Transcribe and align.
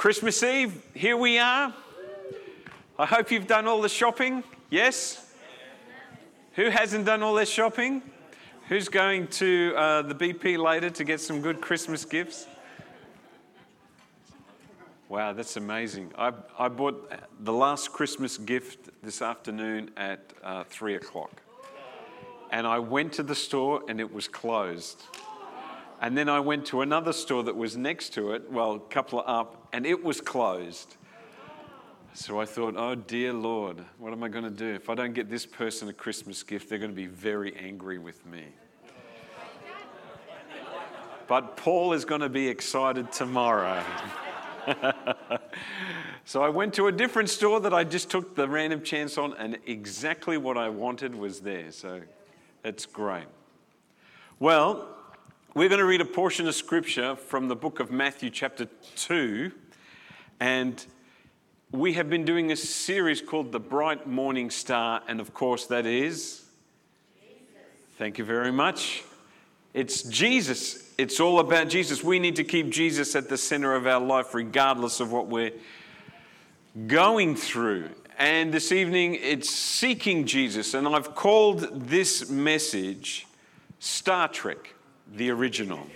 Christmas 0.00 0.42
Eve, 0.42 0.82
here 0.94 1.14
we 1.14 1.38
are. 1.38 1.74
I 2.98 3.04
hope 3.04 3.30
you've 3.30 3.46
done 3.46 3.66
all 3.66 3.82
the 3.82 3.88
shopping. 3.90 4.42
Yes? 4.70 5.30
Who 6.54 6.70
hasn't 6.70 7.04
done 7.04 7.22
all 7.22 7.34
their 7.34 7.44
shopping? 7.44 8.00
Who's 8.70 8.88
going 8.88 9.26
to 9.26 9.74
uh, 9.76 10.00
the 10.00 10.14
BP 10.14 10.56
later 10.56 10.88
to 10.88 11.04
get 11.04 11.20
some 11.20 11.42
good 11.42 11.60
Christmas 11.60 12.06
gifts? 12.06 12.46
Wow, 15.10 15.34
that's 15.34 15.58
amazing. 15.58 16.12
I, 16.16 16.32
I 16.58 16.68
bought 16.68 17.12
the 17.40 17.52
last 17.52 17.92
Christmas 17.92 18.38
gift 18.38 18.88
this 19.02 19.20
afternoon 19.20 19.90
at 19.98 20.32
uh, 20.42 20.64
3 20.64 20.94
o'clock. 20.94 21.42
And 22.50 22.66
I 22.66 22.78
went 22.78 23.12
to 23.12 23.22
the 23.22 23.34
store 23.34 23.82
and 23.86 24.00
it 24.00 24.10
was 24.10 24.28
closed. 24.28 25.02
And 26.00 26.16
then 26.16 26.30
I 26.30 26.40
went 26.40 26.64
to 26.66 26.80
another 26.80 27.12
store 27.12 27.42
that 27.42 27.54
was 27.54 27.76
next 27.76 28.14
to 28.14 28.32
it, 28.32 28.50
well, 28.50 28.72
a 28.72 28.80
couple 28.80 29.22
up, 29.26 29.68
and 29.74 29.84
it 29.84 30.02
was 30.02 30.22
closed. 30.22 30.96
So 32.14 32.40
I 32.40 32.46
thought, 32.46 32.74
oh 32.76 32.94
dear 32.94 33.34
Lord, 33.34 33.84
what 33.98 34.12
am 34.12 34.22
I 34.22 34.28
going 34.28 34.44
to 34.44 34.50
do? 34.50 34.74
If 34.74 34.88
I 34.88 34.94
don't 34.94 35.12
get 35.12 35.28
this 35.28 35.44
person 35.44 35.88
a 35.88 35.92
Christmas 35.92 36.42
gift, 36.42 36.68
they're 36.68 36.78
going 36.78 36.90
to 36.90 36.96
be 36.96 37.06
very 37.06 37.54
angry 37.54 37.98
with 37.98 38.24
me. 38.24 38.44
But 41.28 41.56
Paul 41.56 41.92
is 41.92 42.04
going 42.04 42.22
to 42.22 42.28
be 42.28 42.48
excited 42.48 43.12
tomorrow. 43.12 43.84
so 46.24 46.42
I 46.42 46.48
went 46.48 46.74
to 46.74 46.88
a 46.88 46.92
different 46.92 47.28
store 47.28 47.60
that 47.60 47.72
I 47.72 47.84
just 47.84 48.10
took 48.10 48.34
the 48.34 48.48
random 48.48 48.82
chance 48.82 49.16
on, 49.16 49.34
and 49.34 49.58
exactly 49.66 50.38
what 50.38 50.56
I 50.56 50.70
wanted 50.70 51.14
was 51.14 51.40
there. 51.40 51.70
So 51.70 52.00
it's 52.64 52.84
great. 52.84 53.26
Well, 54.40 54.88
we're 55.54 55.68
going 55.68 55.80
to 55.80 55.84
read 55.84 56.00
a 56.00 56.04
portion 56.04 56.46
of 56.46 56.54
scripture 56.54 57.16
from 57.16 57.48
the 57.48 57.56
book 57.56 57.80
of 57.80 57.90
Matthew, 57.90 58.30
chapter 58.30 58.68
2. 58.94 59.50
And 60.38 60.84
we 61.72 61.94
have 61.94 62.08
been 62.08 62.24
doing 62.24 62.52
a 62.52 62.56
series 62.56 63.20
called 63.20 63.50
The 63.50 63.58
Bright 63.58 64.06
Morning 64.06 64.48
Star. 64.48 65.02
And 65.08 65.18
of 65.20 65.34
course, 65.34 65.66
that 65.66 65.86
is. 65.86 66.44
Jesus. 67.20 67.40
Thank 67.98 68.18
you 68.18 68.24
very 68.24 68.52
much. 68.52 69.02
It's 69.74 70.04
Jesus. 70.04 70.92
It's 70.96 71.18
all 71.18 71.40
about 71.40 71.68
Jesus. 71.68 72.04
We 72.04 72.20
need 72.20 72.36
to 72.36 72.44
keep 72.44 72.70
Jesus 72.70 73.16
at 73.16 73.28
the 73.28 73.36
center 73.36 73.74
of 73.74 73.88
our 73.88 74.00
life, 74.00 74.34
regardless 74.34 75.00
of 75.00 75.10
what 75.10 75.26
we're 75.26 75.52
going 76.86 77.34
through. 77.34 77.88
And 78.18 78.54
this 78.54 78.70
evening, 78.70 79.18
it's 79.20 79.50
seeking 79.50 80.26
Jesus. 80.26 80.74
And 80.74 80.86
I've 80.86 81.16
called 81.16 81.88
this 81.88 82.30
message 82.30 83.26
Star 83.80 84.28
Trek 84.28 84.74
the 85.14 85.30
original. 85.30 85.86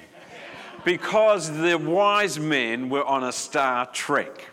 Because 0.84 1.50
the 1.50 1.76
wise 1.76 2.38
men 2.38 2.88
were 2.90 3.04
on 3.04 3.24
a 3.24 3.32
star 3.32 3.86
trek. 3.86 4.48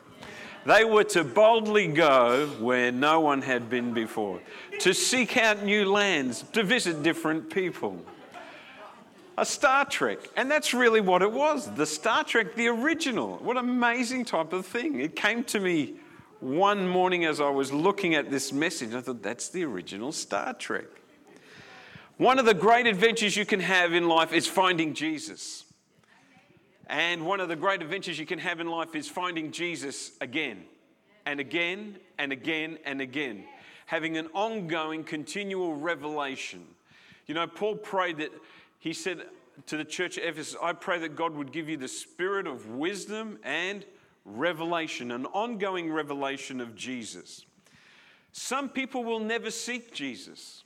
They 0.66 0.86
were 0.86 1.04
to 1.06 1.23
boldly 1.23 1.88
go 1.88 2.48
where 2.59 2.92
no 2.92 3.20
one 3.20 3.42
had 3.42 3.70
been 3.70 3.94
before, 3.94 4.39
to 4.80 4.94
seek 4.94 5.36
out 5.36 5.64
new 5.64 5.92
lands, 5.92 6.44
to 6.54 6.64
visit 6.64 7.02
different 7.02 7.50
people. 7.50 8.00
A 9.38 9.45
Star 9.45 9.86
Trek. 9.86 10.20
And 10.36 10.52
that's 10.52 10.73
really 10.73 11.02
what 11.02 11.23
it 11.23 11.32
was 11.32 11.73
the 11.73 11.86
Star 11.86 12.23
Trek, 12.23 12.54
the 12.55 12.67
original. 12.67 13.38
What 13.38 13.58
amazing 13.58 14.26
type 14.26 14.54
of 14.54 14.66
thing. 14.67 15.00
It 15.00 15.16
came 15.16 15.44
to 15.45 15.60
me 15.60 15.95
one 16.42 16.88
morning 16.88 17.26
as 17.26 17.42
I 17.42 17.50
was 17.50 17.73
looking 17.73 18.14
at 18.14 18.30
this 18.30 18.54
message. 18.54 18.94
I 18.94 19.02
thought, 19.02 19.23
that's 19.23 19.50
the 19.50 19.64
original 19.64 20.11
Star 20.11 20.54
Trek. 20.54 20.86
One 22.21 22.37
of 22.37 22.45
the 22.45 22.54
great 22.54 22.86
adventures 22.86 23.36
you 23.36 23.48
can 23.48 23.61
have 23.61 23.93
in 23.93 24.08
life 24.08 24.32
is 24.32 24.45
finding 24.45 24.93
Jesus. 24.93 25.65
And 26.86 27.26
one 27.26 27.39
of 27.39 27.49
the 27.49 27.55
great 27.55 27.82
adventures 27.82 28.20
you 28.20 28.27
can 28.27 28.37
have 28.37 28.59
in 28.59 28.67
life 28.67 28.93
is 28.93 29.09
finding 29.09 29.52
Jesus 29.52 30.11
again 30.21 30.65
and 31.26 31.39
again 31.39 31.98
and 32.20 32.32
again 32.32 32.77
and 32.86 33.02
again, 33.02 33.45
having 33.87 34.17
an 34.17 34.27
ongoing, 34.36 35.04
continual 35.04 35.73
revelation. 35.73 36.64
You 37.26 37.33
know, 37.33 37.48
Paul 37.48 37.77
prayed 37.77 38.17
that 38.17 38.32
he 38.77 38.93
said 38.93 39.23
to 39.65 39.76
the 39.76 39.83
church 39.83 40.20
at 40.20 40.23
Ephesus, 40.23 40.55
I 40.61 40.73
pray 40.73 40.99
that 40.99 41.15
God 41.15 41.33
would 41.33 41.52
give 41.52 41.70
you 41.70 41.77
the 41.77 41.88
spirit 41.88 42.45
of 42.45 42.70
wisdom 42.70 43.39
and 43.43 43.83
revelation, 44.26 45.09
an 45.09 45.26
ongoing 45.26 45.92
revelation 45.92 46.61
of 46.61 46.76
Jesus. 46.76 47.48
Some 48.32 48.70
people 48.70 49.03
will 49.03 49.20
never 49.20 49.49
seek 49.49 49.92
Jesus. 49.92 50.65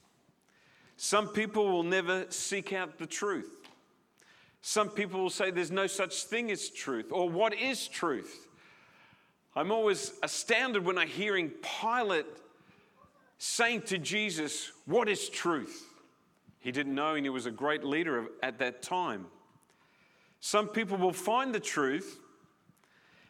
Some 0.97 1.29
people 1.29 1.71
will 1.71 1.83
never 1.83 2.25
seek 2.29 2.73
out 2.73 2.97
the 2.97 3.05
truth. 3.05 3.51
Some 4.61 4.89
people 4.89 5.21
will 5.21 5.29
say 5.29 5.51
there's 5.51 5.71
no 5.71 5.87
such 5.87 6.23
thing 6.23 6.49
as 6.49 6.69
truth, 6.69 7.11
or 7.11 7.29
what 7.29 7.53
is 7.53 7.87
truth? 7.87 8.47
I'm 9.55 9.71
always 9.71 10.13
astounded 10.23 10.83
when 10.83 10.97
I'm 10.97 11.07
hearing 11.07 11.51
Pilate 11.81 12.25
saying 13.37 13.83
to 13.83 13.97
Jesus, 13.97 14.71
What 14.85 15.07
is 15.07 15.29
truth? 15.29 15.83
He 16.59 16.71
didn't 16.71 16.95
know, 16.95 17.13
and 17.13 17.25
he 17.25 17.29
was 17.29 17.45
a 17.45 17.51
great 17.51 17.83
leader 17.83 18.25
at 18.41 18.57
that 18.57 18.81
time. 18.81 19.27
Some 20.39 20.67
people 20.67 20.97
will 20.97 21.13
find 21.13 21.53
the 21.53 21.59
truth, 21.59 22.19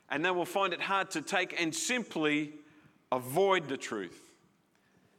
and 0.09 0.23
they 0.23 0.31
will 0.31 0.45
find 0.45 0.73
it 0.73 0.81
hard 0.81 1.11
to 1.11 1.21
take 1.21 1.59
and 1.61 1.75
simply 1.75 2.53
avoid 3.11 3.67
the 3.67 3.77
truth. 3.77 4.24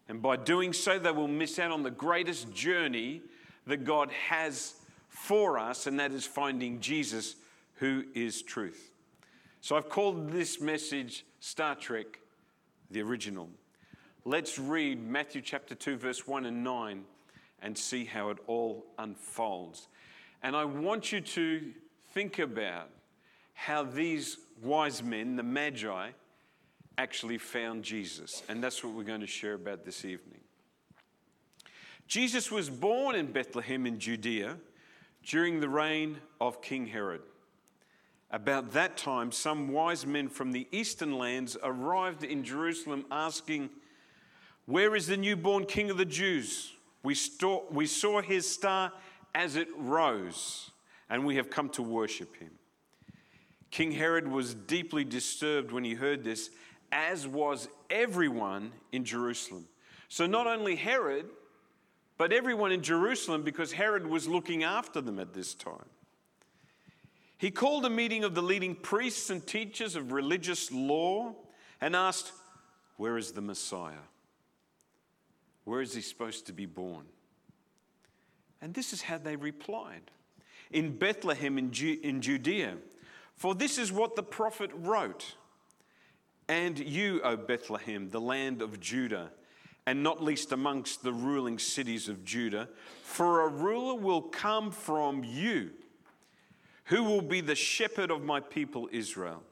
And 0.09 0.22
by 0.22 0.37
doing 0.37 0.72
so, 0.72 0.99
they 0.99 1.11
will 1.11 1.28
miss 1.28 1.59
out 1.59 1.71
on 1.72 1.83
the 1.83 1.91
greatest 1.91 2.53
journey 2.53 3.22
that 3.67 3.84
God 3.84 4.11
has 4.28 4.75
for 5.09 5.59
us, 5.59 5.87
and 5.87 5.99
that 5.99 6.12
is 6.12 6.25
finding 6.25 6.81
Jesus, 6.81 7.37
who 7.75 8.05
is 8.15 8.43
truth. 8.43 8.93
So 9.61 9.77
I've 9.77 9.89
called 9.89 10.31
this 10.31 10.61
message 10.61 11.25
Star 11.41 11.75
Trek, 11.75 12.21
the 12.91 13.03
original. 13.03 13.49
Let's 14.25 14.59
read 14.59 15.05
Matthew 15.05 15.43
chapter 15.43 15.75
2, 15.75 15.97
verse 15.97 16.27
1 16.27 16.47
and 16.47 16.62
9, 16.62 17.05
and 17.62 17.77
see 17.77 18.05
how 18.05 18.31
it 18.31 18.38
all 18.47 18.87
unfolds. 18.99 19.88
And 20.43 20.55
I 20.55 20.65
want 20.65 21.11
you 21.11 21.21
to 21.21 21.73
think 22.12 22.38
about 22.38 22.91
how 23.55 23.83
these 23.83 24.38
wise 24.62 25.03
men, 25.03 25.34
the 25.34 25.43
Magi, 25.43 26.11
actually 26.99 27.39
found 27.39 27.83
Jesus. 27.83 28.43
And 28.49 28.62
that's 28.62 28.83
what 28.83 28.95
we're 28.95 29.05
going 29.05 29.21
to 29.21 29.27
share 29.27 29.55
about 29.55 29.84
this 29.84 30.05
evening. 30.05 30.41
Jesus 32.09 32.51
was 32.51 32.71
born 32.71 33.17
in 33.17 33.33
Bethlehem 33.33 33.87
in 33.87 33.99
Judea 33.99 34.57
during 35.25 35.61
the 35.61 35.69
reign 35.69 36.19
of 36.41 36.62
King 36.62 36.87
Herod. 36.87 37.23
About 38.31 38.73
that 38.73 38.97
time, 38.97 39.33
some 39.33 39.69
wise 39.69 40.06
men 40.06 40.29
from 40.29 40.53
the 40.53 40.67
eastern 40.73 41.19
lands 41.19 41.56
arrived 41.62 42.25
in 42.25 42.45
Jerusalem 42.45 43.05
asking, 43.11 43.71
Where 44.67 44.95
is 44.97 45.06
the 45.06 45.17
newborn 45.17 45.65
king 45.65 45.91
of 45.91 45.97
the 45.97 46.05
Jews? 46.05 46.73
We, 47.03 47.15
saw 47.15 48.21
his 48.21 48.51
star 48.51 48.93
as 49.35 49.55
it 49.55 49.69
rose, 49.77 50.71
and 51.09 51.25
we 51.25 51.37
have 51.37 51.51
come 51.51 51.69
to 51.71 51.83
worship 51.83 52.35
him. 52.37 52.51
King 53.71 53.93
Herod 53.93 54.27
was 54.27 54.55
deeply 54.55 55.05
disturbed 55.05 55.71
when 55.71 55.85
he 55.85 55.95
heard 55.95 56.25
this 56.25 56.51
as 56.93 57.27
was 57.27 57.69
everyone 57.91 58.73
in 58.93 59.05
Jerusalem. 59.05 59.67
So 60.09 60.27
not 60.27 60.47
only 60.47 60.77
Herod, 60.77 61.27
but 62.19 62.33
everyone 62.33 62.73
in 62.73 62.83
Jerusalem, 62.83 63.43
because 63.43 63.73
Herod 63.73 64.06
was 64.06 64.27
looking 64.27 64.65
after 64.65 65.00
them 65.00 65.19
at 65.19 65.35
this 65.35 65.55
time. 65.55 65.88
He 67.38 67.50
called 67.50 67.85
a 67.85 67.91
meeting 67.91 68.25
of 68.25 68.35
the 68.35 68.43
leading 68.43 68.75
priests 68.75 69.29
and 69.29 69.47
teachers 69.47 69.94
of 69.94 70.12
religious 70.12 70.73
law 70.73 71.35
and 71.81 71.94
asked, 71.94 72.33
Where 72.97 73.19
is 73.19 73.32
the 73.32 73.43
Messiah? 73.43 74.06
Where 75.65 75.82
is 75.82 75.94
he 75.94 76.00
supposed 76.00 76.47
to 76.47 76.53
be 76.53 76.65
born? 76.65 77.05
And 78.62 78.73
this 78.73 78.93
is 78.93 79.03
how 79.03 79.19
they 79.19 79.37
replied 79.37 80.11
In 80.71 80.97
Bethlehem 80.97 81.59
in, 81.59 81.73
Ju- 81.73 81.99
in 82.03 82.23
Judea, 82.23 82.79
for 83.35 83.55
this 83.55 83.77
is 83.77 83.93
what 83.93 84.17
the 84.17 84.23
prophet 84.23 84.71
wrote. 84.75 85.35
And 86.48 86.78
you, 86.78 87.20
O 87.22 87.37
Bethlehem, 87.37 88.10
the 88.10 88.20
land 88.20 88.62
of 88.62 88.78
Judah, 88.81 89.31
and 89.87 90.02
not 90.02 90.22
least 90.22 90.52
amongst 90.52 91.02
the 91.02 91.12
ruling 91.12 91.58
cities 91.58 92.08
of 92.08 92.25
Judah, 92.25 92.69
for 93.02 93.46
a 93.46 93.48
ruler 93.48 93.94
will 93.94 94.22
come 94.22 94.70
from 94.70 95.25
you, 95.25 95.70
who 96.84 97.02
will 97.02 97.22
be 97.22 97.40
the 97.40 97.54
shepherd 97.54 98.10
of 98.10 98.22
my 98.22 98.40
people 98.40 98.88
Israel. 98.93 99.43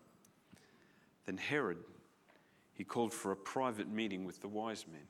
Then 1.26 1.36
Herod 1.36 1.78
he 2.74 2.82
called 2.84 3.14
for 3.14 3.32
a 3.32 3.36
private 3.36 3.88
meeting 3.88 4.24
with 4.24 4.40
the 4.40 4.48
wise 4.48 4.84
men. 4.90 5.06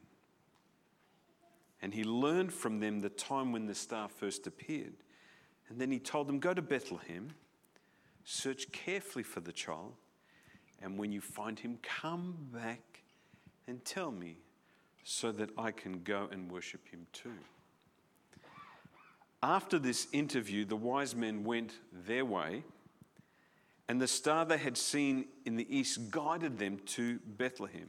And 1.82 1.92
he 1.92 2.04
learned 2.04 2.52
from 2.52 2.78
them 2.78 3.00
the 3.00 3.08
time 3.08 3.52
when 3.52 3.66
the 3.66 3.74
star 3.74 4.08
first 4.08 4.46
appeared. 4.46 4.94
And 5.68 5.80
then 5.80 5.90
he 5.90 5.98
told 5.98 6.28
them, 6.28 6.38
Go 6.38 6.54
to 6.54 6.62
Bethlehem, 6.62 7.30
search 8.24 8.70
carefully 8.70 9.22
for 9.22 9.40
the 9.40 9.52
child, 9.52 9.94
and 10.84 10.98
when 10.98 11.10
you 11.10 11.22
find 11.22 11.58
him, 11.58 11.78
come 11.82 12.36
back 12.52 13.00
and 13.66 13.82
tell 13.86 14.12
me 14.12 14.36
so 15.02 15.32
that 15.32 15.48
I 15.56 15.70
can 15.70 16.02
go 16.02 16.28
and 16.30 16.52
worship 16.52 16.86
him 16.86 17.06
too. 17.12 17.32
After 19.42 19.78
this 19.78 20.08
interview, 20.12 20.66
the 20.66 20.76
wise 20.76 21.16
men 21.16 21.42
went 21.42 21.72
their 22.06 22.26
way, 22.26 22.64
and 23.88 24.00
the 24.00 24.06
star 24.06 24.44
they 24.44 24.58
had 24.58 24.76
seen 24.76 25.24
in 25.46 25.56
the 25.56 25.66
east 25.74 26.10
guided 26.10 26.58
them 26.58 26.78
to 26.86 27.18
Bethlehem. 27.38 27.88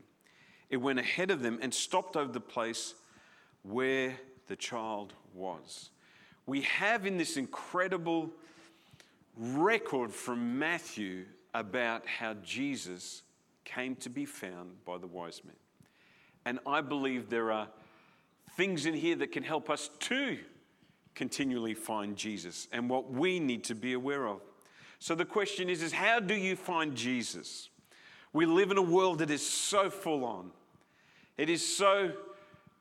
It 0.70 0.78
went 0.78 0.98
ahead 0.98 1.32
of 1.32 1.42
them 1.42 1.60
and 1.62 1.74
stopped 1.74 2.16
over 2.16 2.32
the 2.32 2.40
place 2.40 2.96
where 3.64 4.16
the 4.48 4.56
child 4.56 5.14
was. 5.34 5.90
We 6.46 6.62
have 6.62 7.06
in 7.06 7.18
this 7.18 7.36
incredible 7.36 8.32
record 9.38 10.14
from 10.14 10.58
Matthew 10.58 11.26
about 11.56 12.06
how 12.06 12.34
Jesus 12.44 13.24
came 13.64 13.96
to 13.98 14.10
be 14.10 14.26
found 14.26 14.84
by 14.84 14.98
the 14.98 15.08
wise 15.08 15.42
men. 15.46 15.56
And 16.46 16.60
I 16.68 16.82
believe 16.82 17.30
there 17.30 17.52
are 17.52 17.70
things 18.56 18.86
in 18.86 18.94
here 18.94 19.16
that 19.16 19.32
can 19.32 19.42
help 19.42 19.70
us 19.70 19.90
to 20.00 20.38
continually 21.16 21.74
find 21.74 22.18
Jesus 22.18 22.68
and 22.72 22.90
what 22.90 23.10
we 23.10 23.40
need 23.40 23.64
to 23.64 23.76
be 23.76 23.94
aware 23.94 24.28
of. 24.28 24.42
So 25.00 25.16
the 25.16 25.26
question 25.26 25.70
is, 25.70 25.82
is 25.82 25.94
how 25.94 26.20
do 26.20 26.36
you 26.36 26.56
find 26.56 26.94
Jesus? 26.94 27.70
We 28.34 28.46
live 28.46 28.70
in 28.70 28.78
a 28.78 28.82
world 28.82 29.20
that 29.20 29.32
is 29.32 29.46
so 29.46 29.90
full 29.90 30.26
on. 30.26 30.52
It 31.38 31.50
is 31.50 31.66
so 31.66 32.12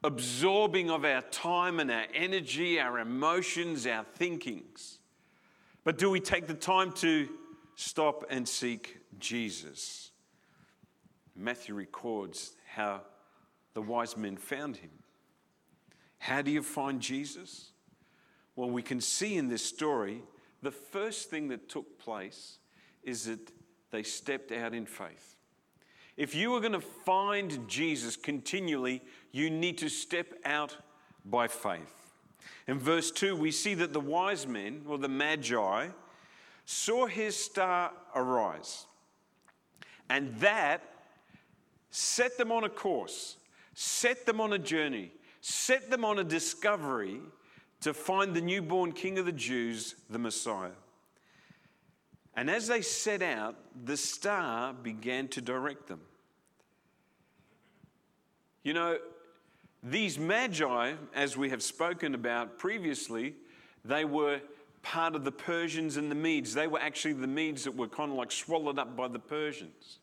absorbing 0.03 0.91
of 0.91 1.05
our 1.05 1.23
time 1.23 1.79
and 1.79 1.91
our 1.91 2.07
energy, 2.13 2.81
our 2.81 2.99
emotions, 2.99 3.87
our 3.87 4.05
thinkings. 4.05 4.99
But 5.85 5.97
do 5.97 6.11
we 6.11 6.19
take 6.19 6.47
the 6.47 6.55
time 6.55 6.93
to 6.95 7.29
stop 7.77 8.25
and 8.31 8.49
seek 8.49 8.99
Jesus? 9.19 10.11
Matthew 11.37 11.75
records 11.75 12.53
how 12.67 13.03
the 13.75 13.83
wise 13.83 14.17
men 14.17 14.37
found 14.37 14.77
him. 14.77 14.91
How 16.19 16.43
do 16.43 16.51
you 16.51 16.63
find 16.63 17.01
Jesus? 17.01 17.73
Well, 18.57 18.71
we 18.71 18.83
can 18.83 19.01
see 19.01 19.37
in 19.37 19.49
this 19.49 19.65
story 19.65 20.23
the 20.63 20.71
first 20.71 21.29
thing 21.29 21.49
that 21.49 21.69
took 21.69 21.99
place 21.99 22.59
is 23.03 23.27
that 23.27 23.51
they 23.91 24.03
stepped 24.03 24.51
out 24.53 24.75
in 24.75 24.87
faith. 24.87 25.37
If 26.17 26.35
you 26.35 26.55
are 26.55 26.61
going 26.61 26.73
to 26.73 26.81
find 26.81 27.69
Jesus 27.69 28.17
continually, 28.17 29.03
you 29.33 29.51
need 29.51 29.79
to 29.79 29.89
step 29.89 30.33
out 30.45 30.77
by 31.25 31.49
faith. 31.49 32.13
In 32.67 32.79
verse 32.79 33.11
2, 33.11 33.37
we 33.37 33.51
see 33.51 33.75
that 33.75 33.93
the 33.93 34.01
wise 34.01 34.47
men, 34.47 34.83
or 34.89 34.97
the 34.97 35.09
magi, 35.09 35.89
saw 36.65 37.07
his 37.07 37.37
star 37.37 37.93
arise. 38.15 38.87
And 40.09 40.37
that 40.41 40.83
set 41.91 42.37
them 42.39 42.53
on 42.53 42.65
a 42.65 42.69
course, 42.69 43.37
set 43.75 44.27
them 44.27 44.41
on 44.41 44.53
a 44.53 44.59
journey, 44.59 45.13
set 45.41 45.91
them 45.91 46.05
on 46.05 46.19
a 46.19 46.25
discovery 46.25 47.21
to 47.81 47.95
find 47.95 48.35
the 48.35 48.41
newborn 48.41 48.93
King 48.93 49.19
of 49.19 49.27
the 49.27 49.33
Jews, 49.33 49.95
the 50.09 50.19
Messiah. 50.19 50.71
And 52.37 52.51
as 52.51 52.67
they 52.67 52.83
set 52.83 53.23
out, 53.23 53.57
the 53.85 53.97
star 53.97 54.73
began 54.73 55.29
to 55.29 55.41
direct 55.41 55.87
them. 55.87 56.01
You 58.63 58.73
know, 58.73 58.99
these 59.83 60.19
magi, 60.19 60.95
as 61.15 61.37
we 61.37 61.51
have 61.51 61.63
spoken 61.63 62.15
about 62.15 62.59
previously, 62.59 63.35
they 63.85 64.07
were 64.07 64.41
part 64.85 65.17
of 65.17 65.25
the 65.25 65.33
Persians 65.33 65.97
and 65.97 66.11
the 66.11 66.15
Medes. 66.15 66.55
They 66.55 66.69
were 66.69 66.79
actually 66.79 67.15
the 67.15 67.27
Medes 67.27 67.65
that 67.65 67.75
were 67.75 67.89
kind 67.89 68.13
of 68.13 68.17
like 68.17 68.31
swallowed 68.31 68.79
up 68.79 68.97
by 68.97 69.09
the 69.09 69.19
Persians. 69.19 69.99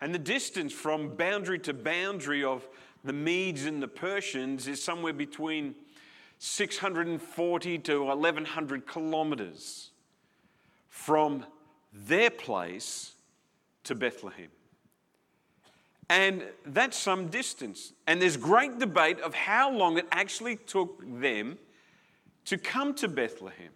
And 0.00 0.12
the 0.12 0.18
distance 0.18 0.72
from 0.72 1.16
boundary 1.16 1.60
to 1.60 1.72
boundary 1.72 2.44
of 2.44 2.68
the 3.04 3.12
Medes 3.12 3.64
and 3.64 3.82
the 3.82 3.88
Persians 3.88 4.68
is 4.68 4.82
somewhere 4.82 5.12
between 5.12 5.74
640 6.38 7.78
to 7.78 8.04
1100 8.04 8.86
kilometers 8.86 9.90
from 10.88 11.46
their 11.92 12.30
place 12.30 13.12
to 13.84 13.94
Bethlehem. 13.94 14.48
And 16.08 16.42
that's 16.66 16.98
some 16.98 17.28
distance. 17.28 17.92
And 18.06 18.20
there's 18.20 18.36
great 18.36 18.78
debate 18.78 19.20
of 19.20 19.34
how 19.34 19.70
long 19.70 19.98
it 19.98 20.06
actually 20.10 20.56
took 20.56 21.00
them 21.20 21.58
to 22.46 22.58
come 22.58 22.94
to 22.94 23.08
Bethlehem. 23.08 23.70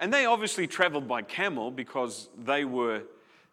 And 0.00 0.12
they 0.12 0.26
obviously 0.26 0.66
traveled 0.66 1.08
by 1.08 1.22
camel 1.22 1.70
because 1.70 2.28
they 2.38 2.64
were 2.64 3.02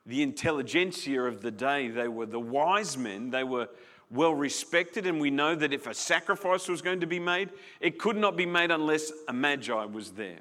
the 0.05 0.21
intelligentsia 0.21 1.21
of 1.23 1.41
the 1.41 1.51
day. 1.51 1.87
They 1.87 2.07
were 2.07 2.27
the 2.27 2.39
wise 2.39 2.97
men. 2.97 3.31
They 3.31 3.43
were 3.43 3.69
well 4.11 4.35
respected, 4.35 5.07
and 5.07 5.19
we 5.19 5.31
know 5.31 5.55
that 5.55 5.73
if 5.73 5.87
a 5.87 5.93
sacrifice 5.93 6.67
was 6.67 6.81
going 6.81 6.99
to 6.99 7.07
be 7.07 7.19
made, 7.19 7.49
it 7.79 7.97
could 7.97 8.15
not 8.15 8.37
be 8.37 8.45
made 8.45 8.69
unless 8.69 9.11
a 9.27 9.33
magi 9.33 9.85
was 9.85 10.11
there. 10.11 10.39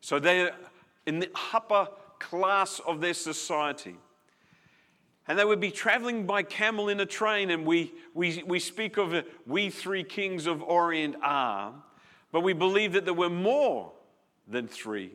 So 0.00 0.20
they're 0.20 0.54
in 1.06 1.18
the 1.18 1.30
upper 1.52 1.88
class 2.20 2.80
of 2.86 3.00
their 3.00 3.14
society. 3.14 3.96
And 5.26 5.38
they 5.38 5.44
would 5.44 5.60
be 5.60 5.70
traveling 5.70 6.24
by 6.24 6.44
camel 6.44 6.88
in 6.88 7.00
a 7.00 7.06
train, 7.06 7.50
and 7.50 7.66
we, 7.66 7.92
we, 8.14 8.42
we 8.46 8.60
speak 8.60 8.96
of 8.96 9.12
we 9.46 9.70
three 9.70 10.04
kings 10.04 10.46
of 10.46 10.62
Orient 10.62 11.16
are, 11.20 11.74
but 12.30 12.40
we 12.42 12.52
believe 12.52 12.92
that 12.92 13.04
there 13.04 13.14
were 13.14 13.28
more 13.28 13.92
than 14.48 14.68
three. 14.68 15.12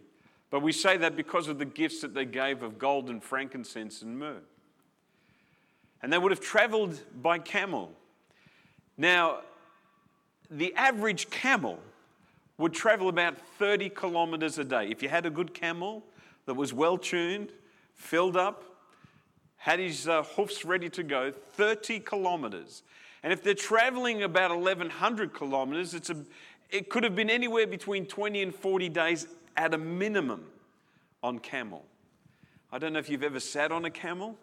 But 0.49 0.61
we 0.61 0.71
say 0.71 0.97
that 0.97 1.15
because 1.15 1.47
of 1.47 1.57
the 1.57 1.65
gifts 1.65 2.01
that 2.01 2.13
they 2.13 2.25
gave 2.25 2.61
of 2.61 2.77
gold 2.77 3.09
and 3.09 3.23
frankincense 3.23 4.01
and 4.01 4.19
myrrh 4.19 4.41
and 6.03 6.11
they 6.11 6.17
would 6.17 6.31
have 6.31 6.41
traveled 6.41 6.99
by 7.21 7.39
camel. 7.39 7.93
Now, 8.97 9.39
the 10.51 10.75
average 10.75 11.29
camel 11.29 11.79
would 12.57 12.73
travel 12.73 13.07
about 13.07 13.39
30 13.57 13.89
kilometers 13.89 14.59
a 14.59 14.65
day. 14.65 14.89
If 14.89 15.01
you 15.01 15.07
had 15.07 15.25
a 15.25 15.29
good 15.29 15.53
camel 15.53 16.03
that 16.45 16.53
was 16.53 16.73
well 16.73 16.97
tuned, 16.97 17.51
filled 17.95 18.35
up, 18.35 18.65
had 19.55 19.79
his 19.79 20.07
uh, 20.09 20.23
hoofs 20.23 20.65
ready 20.65 20.89
to 20.89 21.03
go, 21.03 21.31
30 21.31 22.01
kilometers. 22.01 22.83
And 23.23 23.31
if 23.31 23.41
they're 23.41 23.53
traveling 23.53 24.23
about 24.23 24.51
1,100 24.51 25.33
kilometers, 25.33 25.93
it's 25.93 26.09
a, 26.09 26.17
it 26.73 26.89
could 26.89 27.03
have 27.03 27.15
been 27.15 27.29
anywhere 27.29 27.67
between 27.67 28.05
20 28.05 28.41
and 28.41 28.53
40 28.53 28.89
days 28.89 29.27
at 29.55 29.73
a 29.73 29.77
minimum 29.77 30.43
on 31.21 31.39
camel. 31.39 31.85
I 32.71 32.79
don't 32.79 32.91
know 32.91 32.99
if 32.99 33.09
you've 33.09 33.23
ever 33.23 33.39
sat 33.39 33.71
on 33.71 33.85
a 33.85 33.91
camel 33.91 34.37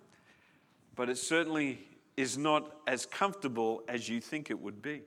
but 0.97 1.09
it 1.09 1.17
certainly 1.17 1.79
is 2.17 2.37
not 2.37 2.77
as 2.87 3.07
comfortable 3.07 3.83
as 3.89 4.09
you 4.09 4.21
think 4.21 4.51
it 4.51 4.61
would 4.61 4.83
be. 4.83 5.03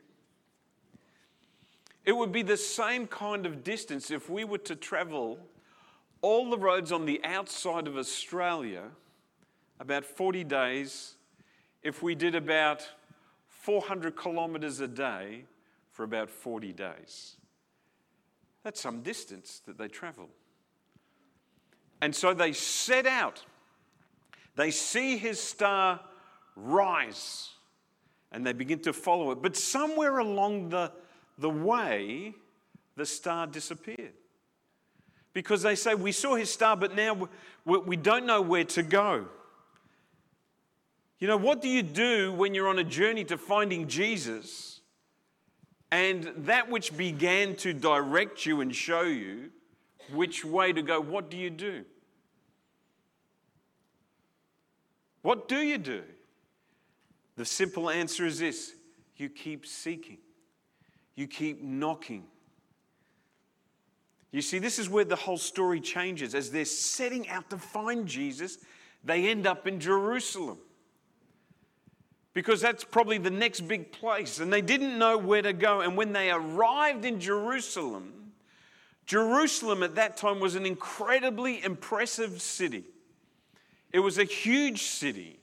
It 2.06 2.14
would 2.14 2.32
be 2.32 2.42
the 2.42 2.58
same 2.58 3.06
kind 3.06 3.46
of 3.46 3.64
distance 3.64 4.10
if 4.10 4.30
we 4.30 4.44
were 4.44 4.58
to 4.60 4.76
travel 4.76 5.40
all 6.22 6.50
the 6.50 6.58
roads 6.58 6.92
on 6.92 7.06
the 7.06 7.24
outside 7.24 7.88
of 7.88 7.96
Australia, 7.96 8.84
about 9.80 10.04
40 10.04 10.44
days, 10.46 11.16
if 11.84 12.02
we 12.02 12.16
did 12.16 12.34
about 12.34 12.90
400 13.48 14.20
kilometres 14.20 14.80
a 14.80 14.88
day 14.88 15.46
for 15.94 16.04
about 16.04 16.30
40 16.30 16.74
days. 16.74 17.38
That's 18.64 18.82
some 18.82 19.02
distance 19.02 19.62
that 19.66 19.78
they 19.78 19.88
travel. 19.88 20.28
And 22.02 22.14
so 22.14 22.34
they 22.34 22.52
set 22.52 23.06
out 23.06 23.44
they 24.56 24.72
see 24.72 25.18
his 25.18 25.40
star 25.40 26.00
rise 26.56 27.50
and 28.32 28.46
they 28.46 28.54
begin 28.54 28.80
to 28.80 28.94
follow 28.94 29.32
it. 29.32 29.42
But 29.42 29.56
somewhere 29.56 30.20
along 30.20 30.70
the, 30.70 30.92
the 31.38 31.50
way, 31.50 32.34
the 32.96 33.06
star 33.06 33.48
disappeared. 33.48 34.14
Because 35.34 35.64
they 35.64 35.76
say, 35.76 35.96
We 35.96 36.12
saw 36.12 36.36
his 36.36 36.52
star, 36.52 36.78
but 36.78 36.96
now 36.96 37.30
we, 37.66 37.78
we 37.80 37.96
don't 37.96 38.26
know 38.26 38.42
where 38.42 38.66
to 38.66 38.84
go. 38.84 39.26
You 41.20 41.28
know, 41.28 41.38
what 41.38 41.62
do 41.62 41.70
you 41.70 41.82
do 41.82 42.34
when 42.34 42.54
you're 42.54 42.68
on 42.68 42.80
a 42.80 42.84
journey 42.84 43.24
to 43.26 43.38
finding 43.38 43.88
Jesus 43.88 44.82
and 45.94 46.34
that 46.38 46.72
which 46.72 46.98
began 46.98 47.56
to 47.56 47.72
direct 47.72 48.48
you 48.48 48.62
and 48.62 48.76
show 48.76 49.04
you 49.04 49.52
which 50.12 50.44
way 50.44 50.74
to 50.74 50.82
go? 50.82 51.00
What 51.00 51.30
do 51.30 51.38
you 51.38 51.52
do? 51.52 51.86
What 55.22 55.48
do 55.48 55.58
you 55.58 55.78
do? 55.78 56.02
The 57.36 57.46
simple 57.46 57.92
answer 57.92 58.26
is 58.26 58.40
this 58.40 58.74
you 59.18 59.30
keep 59.30 59.68
seeking, 59.68 60.18
you 61.14 61.28
keep 61.28 61.62
knocking. 61.62 62.24
You 64.32 64.42
see, 64.42 64.58
this 64.58 64.80
is 64.80 64.90
where 64.90 65.06
the 65.06 65.16
whole 65.16 65.38
story 65.38 65.80
changes. 65.80 66.34
As 66.34 66.50
they're 66.50 66.66
setting 66.66 67.30
out 67.30 67.52
to 67.52 67.58
find 67.60 68.08
Jesus, 68.08 68.58
they 69.04 69.30
end 69.30 69.46
up 69.46 69.68
in 69.68 69.80
Jerusalem. 69.80 70.58
Because 72.34 72.62
that's 72.62 72.84
probably 72.84 73.18
the 73.18 73.30
next 73.30 73.62
big 73.62 73.92
place. 73.92 74.40
And 74.40 74.52
they 74.52 74.62
didn't 74.62 74.98
know 74.98 75.18
where 75.18 75.42
to 75.42 75.54
go. 75.54 75.82
And 75.82 75.96
when 75.96 76.14
they 76.14 76.32
arrived 76.32 77.06
in 77.06 77.20
Jerusalem, 77.20 78.32
Jerusalem 79.06 79.84
at 79.84 79.96
that 79.96 80.18
time 80.18 80.40
was 80.40 80.56
an 80.56 80.66
incredibly 80.66 81.64
impressive 81.64 82.42
city. 82.42 82.86
It 83.92 84.00
was 84.00 84.18
a 84.18 84.24
huge 84.24 84.84
city 84.84 85.40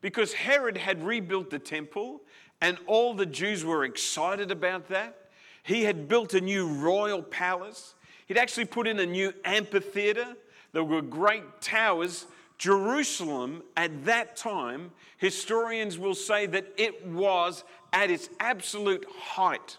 because 0.00 0.32
Herod 0.32 0.76
had 0.76 1.02
rebuilt 1.02 1.50
the 1.50 1.58
temple, 1.58 2.20
and 2.60 2.76
all 2.86 3.14
the 3.14 3.26
Jews 3.26 3.64
were 3.64 3.84
excited 3.84 4.50
about 4.50 4.88
that. 4.88 5.30
He 5.62 5.84
had 5.84 6.08
built 6.08 6.34
a 6.34 6.40
new 6.40 6.66
royal 6.66 7.22
palace, 7.22 7.94
he'd 8.26 8.38
actually 8.38 8.66
put 8.66 8.86
in 8.86 8.98
a 9.00 9.06
new 9.06 9.32
amphitheater. 9.44 10.36
There 10.72 10.84
were 10.84 11.00
great 11.00 11.62
towers 11.62 12.26
Jerusalem 12.58 13.62
at 13.76 14.04
that 14.04 14.36
time, 14.36 14.90
historians 15.16 15.96
will 15.96 16.14
say 16.14 16.46
that 16.46 16.66
it 16.76 17.06
was 17.06 17.64
at 17.92 18.10
its 18.10 18.28
absolute 18.40 19.06
height. 19.08 19.78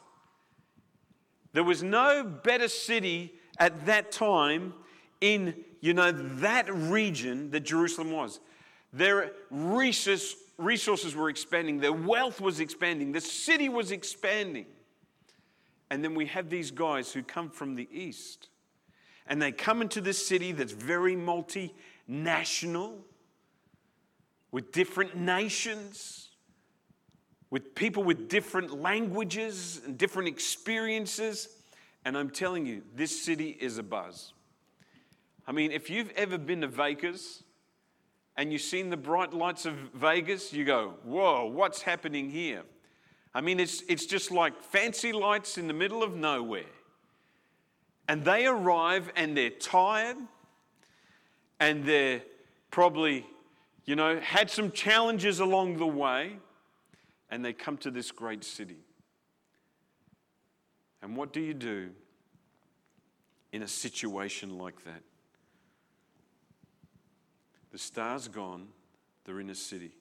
There 1.51 1.63
was 1.63 1.83
no 1.83 2.23
better 2.23 2.69
city 2.69 3.33
at 3.57 3.85
that 3.85 4.11
time 4.11 4.73
in, 5.19 5.55
you 5.81 5.93
know, 5.93 6.11
that 6.11 6.73
region 6.73 7.51
that 7.51 7.61
Jerusalem 7.61 8.11
was. 8.11 8.39
Their 8.93 9.33
resources 9.51 11.15
were 11.15 11.29
expanding, 11.29 11.79
their 11.79 11.93
wealth 11.93 12.39
was 12.39 12.59
expanding, 12.59 13.11
the 13.11 13.21
city 13.21 13.67
was 13.67 13.91
expanding. 13.91 14.67
And 15.91 16.03
then 16.03 16.15
we 16.15 16.27
have 16.27 16.49
these 16.49 16.71
guys 16.71 17.11
who 17.11 17.23
come 17.23 17.49
from 17.49 17.75
the 17.75 17.89
east. 17.91 18.47
And 19.27 19.41
they 19.41 19.51
come 19.51 19.81
into 19.81 20.01
this 20.01 20.25
city 20.25 20.51
that's 20.51 20.71
very 20.71 21.15
multi 21.15 21.73
national, 22.09 23.05
with 24.51 24.71
different 24.71 25.15
nations, 25.15 26.29
with 27.51 27.75
people 27.75 28.03
with 28.03 28.27
different 28.27 28.81
languages 28.81 29.81
and 29.85 29.97
different 29.97 30.27
experiences. 30.27 31.49
And 32.05 32.17
I'm 32.17 32.29
telling 32.29 32.65
you, 32.65 32.81
this 32.95 33.23
city 33.23 33.57
is 33.59 33.77
a 33.77 33.83
buzz. 33.83 34.33
I 35.47 35.51
mean, 35.51 35.71
if 35.71 35.89
you've 35.89 36.11
ever 36.11 36.37
been 36.37 36.61
to 36.61 36.67
Vegas 36.67 37.43
and 38.37 38.51
you've 38.51 38.61
seen 38.61 38.89
the 38.89 38.97
bright 38.97 39.33
lights 39.33 39.65
of 39.65 39.73
Vegas, 39.93 40.53
you 40.53 40.65
go, 40.65 40.95
whoa, 41.03 41.45
what's 41.45 41.81
happening 41.81 42.29
here? 42.29 42.63
I 43.33 43.41
mean, 43.41 43.59
it's, 43.59 43.81
it's 43.87 44.05
just 44.05 44.31
like 44.31 44.61
fancy 44.63 45.11
lights 45.11 45.57
in 45.57 45.67
the 45.67 45.73
middle 45.73 46.01
of 46.01 46.15
nowhere. 46.15 46.63
And 48.07 48.23
they 48.23 48.47
arrive 48.47 49.11
and 49.15 49.37
they're 49.37 49.51
tired 49.51 50.17
and 51.59 51.83
they're 51.83 52.21
probably, 52.71 53.25
you 53.85 53.95
know, 53.95 54.19
had 54.19 54.49
some 54.49 54.71
challenges 54.71 55.39
along 55.39 55.77
the 55.77 55.87
way, 55.87 56.37
and 57.29 57.43
they 57.43 57.53
come 57.53 57.77
to 57.77 57.91
this 57.91 58.11
great 58.11 58.43
city. 58.43 58.79
And 61.01 61.15
what 61.15 61.33
do 61.33 61.39
you 61.39 61.53
do 61.53 61.89
in 63.51 63.63
a 63.63 63.67
situation 63.67 64.57
like 64.57 64.83
that? 64.85 65.01
The 67.71 67.77
star's 67.77 68.27
gone, 68.27 68.67
they're 69.25 69.39
in 69.39 69.49
a 69.49 69.55
city. 69.55 69.91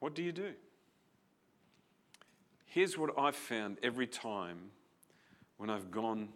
What 0.00 0.14
do 0.14 0.22
you 0.22 0.32
do? 0.32 0.52
Here's 2.66 2.98
what 2.98 3.10
I've 3.18 3.36
found 3.36 3.78
every 3.82 4.06
time 4.06 4.58
when 5.58 5.70
I've 5.70 5.90
gone 5.90 6.28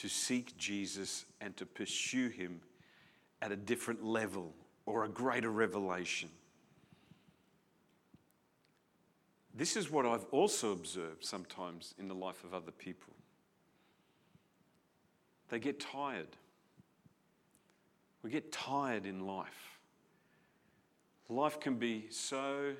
to 0.00 0.08
seek 0.08 0.56
Jesus 0.56 1.26
and 1.42 1.54
to 1.58 1.66
pursue 1.66 2.28
Him 2.28 2.62
at 3.42 3.52
a 3.52 3.56
different 3.56 4.02
level 4.02 4.54
or 4.86 5.04
a 5.04 5.08
greater 5.10 5.50
revelation. 5.50 6.30
This 9.54 9.76
is 9.76 9.90
what 9.90 10.06
I've 10.06 10.24
also 10.30 10.72
observed 10.72 11.22
sometimes 11.22 11.94
in 11.98 12.08
the 12.08 12.14
life 12.14 12.44
of 12.44 12.54
other 12.54 12.70
people. 12.70 13.12
They 15.50 15.58
get 15.58 15.78
tired. 15.78 16.34
We 18.22 18.30
get 18.30 18.50
tired 18.52 19.04
in 19.04 19.26
life. 19.26 19.78
Life 21.28 21.60
can 21.60 21.74
be 21.74 22.06
so 22.08 22.72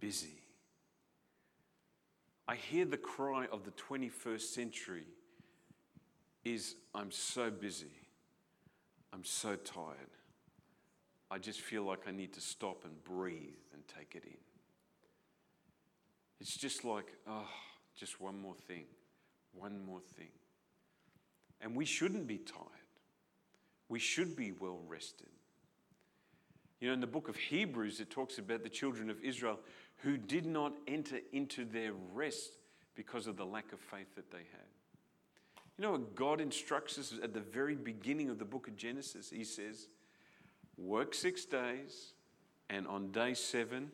busy. 0.00 0.40
I 2.46 2.54
hear 2.54 2.86
the 2.86 2.96
cry 2.96 3.46
of 3.52 3.64
the 3.64 3.72
21st 3.72 4.40
century 4.40 5.04
is 6.52 6.74
I'm 6.94 7.10
so 7.10 7.50
busy. 7.50 7.92
I'm 9.12 9.24
so 9.24 9.56
tired. 9.56 9.96
I 11.30 11.38
just 11.38 11.60
feel 11.60 11.82
like 11.82 12.00
I 12.06 12.10
need 12.10 12.32
to 12.34 12.40
stop 12.40 12.84
and 12.84 13.04
breathe 13.04 13.54
and 13.72 13.82
take 13.86 14.14
it 14.14 14.24
in. 14.24 14.38
It's 16.40 16.56
just 16.56 16.84
like, 16.84 17.12
oh, 17.28 17.48
just 17.96 18.20
one 18.20 18.40
more 18.40 18.54
thing, 18.54 18.84
one 19.52 19.84
more 19.84 20.00
thing. 20.16 20.30
And 21.60 21.74
we 21.74 21.84
shouldn't 21.84 22.26
be 22.26 22.38
tired. 22.38 22.64
We 23.88 23.98
should 23.98 24.36
be 24.36 24.52
well 24.52 24.80
rested. 24.86 25.28
You 26.80 26.88
know, 26.88 26.94
in 26.94 27.00
the 27.00 27.06
book 27.06 27.28
of 27.28 27.36
Hebrews, 27.36 28.00
it 28.00 28.10
talks 28.10 28.38
about 28.38 28.62
the 28.62 28.68
children 28.68 29.10
of 29.10 29.22
Israel 29.22 29.58
who 29.96 30.16
did 30.16 30.46
not 30.46 30.72
enter 30.86 31.18
into 31.32 31.64
their 31.64 31.92
rest 32.14 32.52
because 32.94 33.26
of 33.26 33.36
the 33.36 33.44
lack 33.44 33.72
of 33.72 33.80
faith 33.80 34.14
that 34.14 34.30
they 34.30 34.38
had. 34.38 34.77
You 35.78 35.84
know 35.84 35.92
what 35.92 36.16
God 36.16 36.40
instructs 36.40 36.98
us 36.98 37.14
at 37.22 37.32
the 37.32 37.40
very 37.40 37.76
beginning 37.76 38.30
of 38.30 38.40
the 38.40 38.44
book 38.44 38.66
of 38.66 38.76
Genesis? 38.76 39.30
He 39.30 39.44
says, 39.44 39.86
Work 40.76 41.14
six 41.14 41.44
days, 41.44 42.14
and 42.68 42.86
on 42.88 43.12
day 43.12 43.34
seven, 43.34 43.92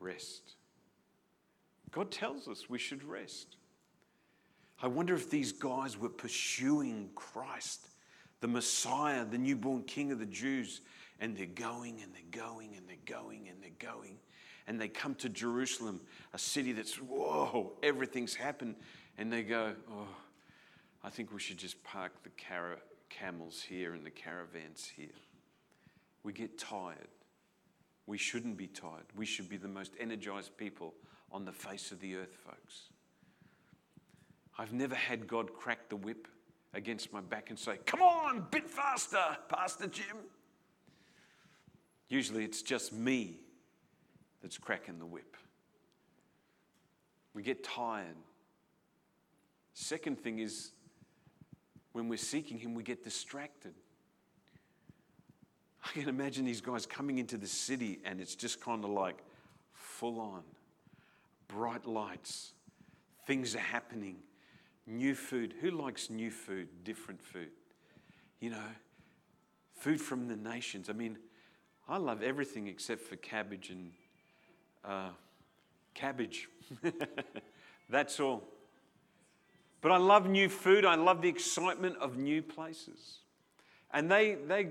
rest. 0.00 0.56
God 1.92 2.10
tells 2.10 2.48
us 2.48 2.68
we 2.68 2.78
should 2.78 3.04
rest. 3.04 3.56
I 4.82 4.88
wonder 4.88 5.14
if 5.14 5.30
these 5.30 5.52
guys 5.52 5.96
were 5.96 6.08
pursuing 6.08 7.08
Christ, 7.14 7.88
the 8.40 8.48
Messiah, 8.48 9.24
the 9.24 9.38
newborn 9.38 9.84
King 9.84 10.10
of 10.10 10.18
the 10.18 10.26
Jews, 10.26 10.80
and 11.20 11.36
they're 11.36 11.46
going 11.46 12.02
and 12.02 12.12
they're 12.12 12.44
going 12.44 12.74
and 12.76 12.86
they're 12.88 13.16
going 13.16 13.48
and 13.48 13.62
they're 13.62 13.90
going. 13.92 14.18
And 14.66 14.80
they 14.80 14.88
come 14.88 15.14
to 15.16 15.28
Jerusalem, 15.28 16.00
a 16.34 16.38
city 16.38 16.72
that's, 16.72 16.96
whoa, 16.96 17.72
everything's 17.84 18.34
happened 18.34 18.74
and 19.18 19.32
they 19.32 19.42
go, 19.42 19.74
Oh, 19.90 20.08
I 21.02 21.10
think 21.10 21.32
we 21.32 21.40
should 21.40 21.58
just 21.58 21.82
park 21.84 22.12
the 22.22 22.30
car- 22.30 22.78
camels 23.08 23.62
here 23.62 23.94
and 23.94 24.04
the 24.04 24.10
caravans 24.10 24.90
here. 24.96 25.08
We 26.22 26.32
get 26.32 26.58
tired. 26.58 27.08
We 28.06 28.18
shouldn't 28.18 28.56
be 28.56 28.66
tired. 28.66 29.04
We 29.16 29.26
should 29.26 29.48
be 29.48 29.56
the 29.56 29.68
most 29.68 29.92
energized 29.98 30.56
people 30.56 30.94
on 31.32 31.44
the 31.44 31.52
face 31.52 31.92
of 31.92 32.00
the 32.00 32.16
earth, 32.16 32.36
folks. 32.44 32.88
I've 34.58 34.72
never 34.72 34.94
had 34.94 35.26
God 35.26 35.52
crack 35.52 35.88
the 35.88 35.96
whip 35.96 36.28
against 36.74 37.12
my 37.12 37.20
back 37.20 37.50
and 37.50 37.58
say, 37.58 37.78
Come 37.84 38.02
on, 38.02 38.46
bit 38.50 38.68
faster, 38.68 39.36
Pastor 39.48 39.86
Jim. 39.86 40.16
Usually 42.08 42.44
it's 42.44 42.62
just 42.62 42.92
me 42.92 43.38
that's 44.42 44.58
cracking 44.58 44.98
the 44.98 45.06
whip. 45.06 45.36
We 47.34 47.42
get 47.42 47.64
tired. 47.64 48.16
Second 49.78 50.18
thing 50.18 50.38
is, 50.38 50.70
when 51.92 52.08
we're 52.08 52.16
seeking 52.16 52.56
Him, 52.58 52.74
we 52.74 52.82
get 52.82 53.04
distracted. 53.04 53.74
I 55.84 55.88
can 55.92 56.08
imagine 56.08 56.46
these 56.46 56.62
guys 56.62 56.86
coming 56.86 57.18
into 57.18 57.36
the 57.36 57.46
city 57.46 57.98
and 58.02 58.18
it's 58.18 58.34
just 58.34 58.58
kind 58.58 58.82
of 58.84 58.90
like 58.90 59.18
full 59.74 60.18
on, 60.18 60.44
bright 61.46 61.84
lights, 61.84 62.54
things 63.26 63.54
are 63.54 63.58
happening, 63.58 64.16
new 64.86 65.14
food. 65.14 65.52
Who 65.60 65.70
likes 65.70 66.08
new 66.08 66.30
food, 66.30 66.68
different 66.82 67.22
food? 67.22 67.50
You 68.40 68.50
know, 68.50 68.68
food 69.74 70.00
from 70.00 70.26
the 70.26 70.36
nations. 70.36 70.88
I 70.88 70.94
mean, 70.94 71.18
I 71.86 71.98
love 71.98 72.22
everything 72.22 72.66
except 72.66 73.02
for 73.02 73.16
cabbage 73.16 73.68
and 73.68 73.92
uh, 74.86 75.10
cabbage. 75.92 76.48
That's 77.90 78.18
all. 78.20 78.42
But 79.86 79.92
I 79.92 79.98
love 79.98 80.28
new 80.28 80.48
food. 80.48 80.84
I 80.84 80.96
love 80.96 81.22
the 81.22 81.28
excitement 81.28 81.94
of 82.00 82.16
new 82.16 82.42
places. 82.42 83.20
And 83.92 84.10
they, 84.10 84.34
they, 84.34 84.70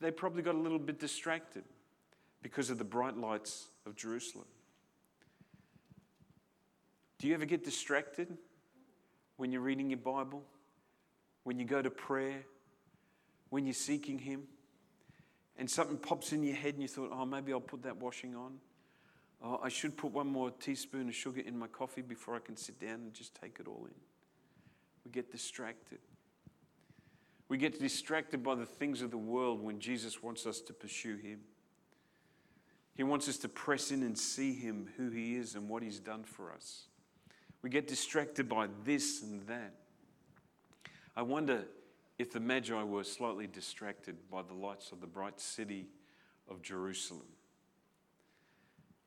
they 0.00 0.10
probably 0.10 0.40
got 0.40 0.54
a 0.54 0.58
little 0.58 0.78
bit 0.78 0.98
distracted 0.98 1.64
because 2.40 2.70
of 2.70 2.78
the 2.78 2.84
bright 2.84 3.14
lights 3.14 3.66
of 3.84 3.94
Jerusalem. 3.94 4.46
Do 7.18 7.28
you 7.28 7.34
ever 7.34 7.44
get 7.44 7.62
distracted 7.62 8.38
when 9.36 9.52
you're 9.52 9.60
reading 9.60 9.90
your 9.90 9.98
Bible? 9.98 10.42
When 11.42 11.58
you 11.58 11.66
go 11.66 11.82
to 11.82 11.90
prayer? 11.90 12.46
When 13.50 13.66
you're 13.66 13.74
seeking 13.74 14.18
Him? 14.18 14.44
And 15.58 15.70
something 15.70 15.98
pops 15.98 16.32
in 16.32 16.42
your 16.42 16.56
head 16.56 16.72
and 16.72 16.80
you 16.80 16.88
thought, 16.88 17.10
oh, 17.12 17.26
maybe 17.26 17.52
I'll 17.52 17.60
put 17.60 17.82
that 17.82 17.98
washing 17.98 18.34
on. 18.34 18.54
Oh, 19.42 19.60
I 19.62 19.68
should 19.68 19.98
put 19.98 20.12
one 20.12 20.28
more 20.28 20.50
teaspoon 20.52 21.08
of 21.08 21.14
sugar 21.14 21.42
in 21.42 21.58
my 21.58 21.66
coffee 21.66 22.00
before 22.00 22.34
I 22.34 22.38
can 22.38 22.56
sit 22.56 22.80
down 22.80 22.94
and 22.94 23.12
just 23.12 23.38
take 23.38 23.58
it 23.60 23.68
all 23.68 23.84
in. 23.84 24.13
We 25.04 25.10
get 25.10 25.30
distracted. 25.30 25.98
We 27.48 27.58
get 27.58 27.78
distracted 27.78 28.42
by 28.42 28.54
the 28.54 28.66
things 28.66 29.02
of 29.02 29.10
the 29.10 29.18
world 29.18 29.62
when 29.62 29.78
Jesus 29.78 30.22
wants 30.22 30.46
us 30.46 30.60
to 30.62 30.72
pursue 30.72 31.16
Him. 31.16 31.40
He 32.94 33.02
wants 33.02 33.28
us 33.28 33.36
to 33.38 33.48
press 33.48 33.90
in 33.90 34.02
and 34.02 34.16
see 34.16 34.54
Him, 34.54 34.88
who 34.96 35.10
He 35.10 35.36
is, 35.36 35.54
and 35.54 35.68
what 35.68 35.82
He's 35.82 36.00
done 36.00 36.24
for 36.24 36.52
us. 36.52 36.86
We 37.62 37.70
get 37.70 37.86
distracted 37.86 38.48
by 38.48 38.68
this 38.84 39.22
and 39.22 39.42
that. 39.46 39.74
I 41.16 41.22
wonder 41.22 41.64
if 42.18 42.32
the 42.32 42.40
Magi 42.40 42.82
were 42.82 43.04
slightly 43.04 43.46
distracted 43.46 44.16
by 44.30 44.42
the 44.42 44.54
lights 44.54 44.92
of 44.92 45.00
the 45.00 45.06
bright 45.06 45.40
city 45.40 45.88
of 46.48 46.62
Jerusalem. 46.62 47.26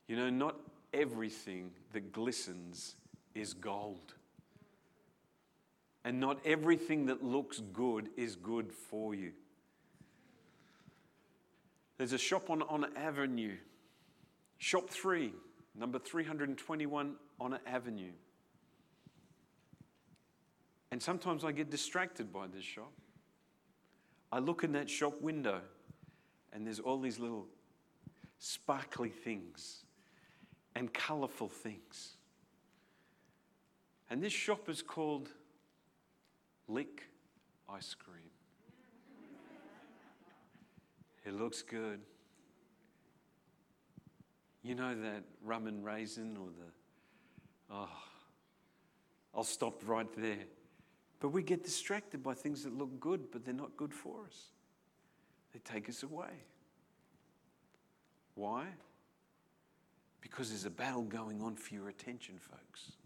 You 0.07 0.15
know, 0.15 0.29
not 0.29 0.55
everything 0.93 1.71
that 1.91 2.11
glistens 2.11 2.95
is 3.35 3.53
gold. 3.53 4.13
And 6.07 6.21
not 6.21 6.39
everything 6.45 7.07
that 7.07 7.21
looks 7.21 7.59
good 7.73 8.07
is 8.15 8.37
good 8.37 8.71
for 8.71 9.13
you. 9.13 9.33
There's 11.97 12.13
a 12.13 12.17
shop 12.17 12.49
on, 12.49 12.61
on 12.61 12.85
Avenue, 12.95 13.57
Shop 14.57 14.89
3, 14.89 15.33
number 15.77 15.99
321 15.99 17.15
on 17.41 17.59
Avenue. 17.67 18.13
And 20.91 21.03
sometimes 21.03 21.43
I 21.43 21.51
get 21.51 21.69
distracted 21.69 22.31
by 22.31 22.47
this 22.47 22.63
shop. 22.63 22.93
I 24.31 24.39
look 24.39 24.63
in 24.63 24.71
that 24.71 24.89
shop 24.89 25.21
window 25.21 25.59
and 26.53 26.65
there's 26.65 26.79
all 26.79 27.01
these 27.01 27.19
little 27.19 27.47
sparkly 28.39 29.09
things 29.09 29.83
and 30.73 30.93
colorful 30.93 31.49
things. 31.49 32.15
And 34.09 34.23
this 34.23 34.31
shop 34.31 34.69
is 34.69 34.81
called 34.81 35.31
Lick 36.67 37.09
Ice 37.69 37.93
Cream. 37.93 38.29
It 41.25 41.33
looks 41.33 41.61
good. 41.61 41.99
You 44.63 44.75
know 44.75 44.95
that 45.01 45.23
rum 45.43 45.67
and 45.67 45.83
raisin 45.83 46.37
or 46.37 46.47
the, 46.47 47.73
oh, 47.73 47.89
I'll 49.33 49.43
stop 49.43 49.81
right 49.85 50.07
there. 50.17 50.45
But 51.19 51.29
we 51.29 51.41
get 51.41 51.63
distracted 51.63 52.21
by 52.21 52.33
things 52.33 52.63
that 52.63 52.77
look 52.77 52.99
good, 52.99 53.31
but 53.31 53.43
they're 53.43 53.53
not 53.53 53.75
good 53.77 53.93
for 53.93 54.25
us. 54.25 54.47
They 55.53 55.59
take 55.59 55.89
us 55.89 56.03
away. 56.03 56.43
Why? 58.35 58.65
Because 60.21 60.49
there's 60.49 60.65
a 60.65 60.69
battle 60.69 61.03
going 61.03 61.41
on 61.41 61.55
for 61.55 61.73
your 61.73 61.89
attention, 61.89 62.35
folks. 62.37 62.96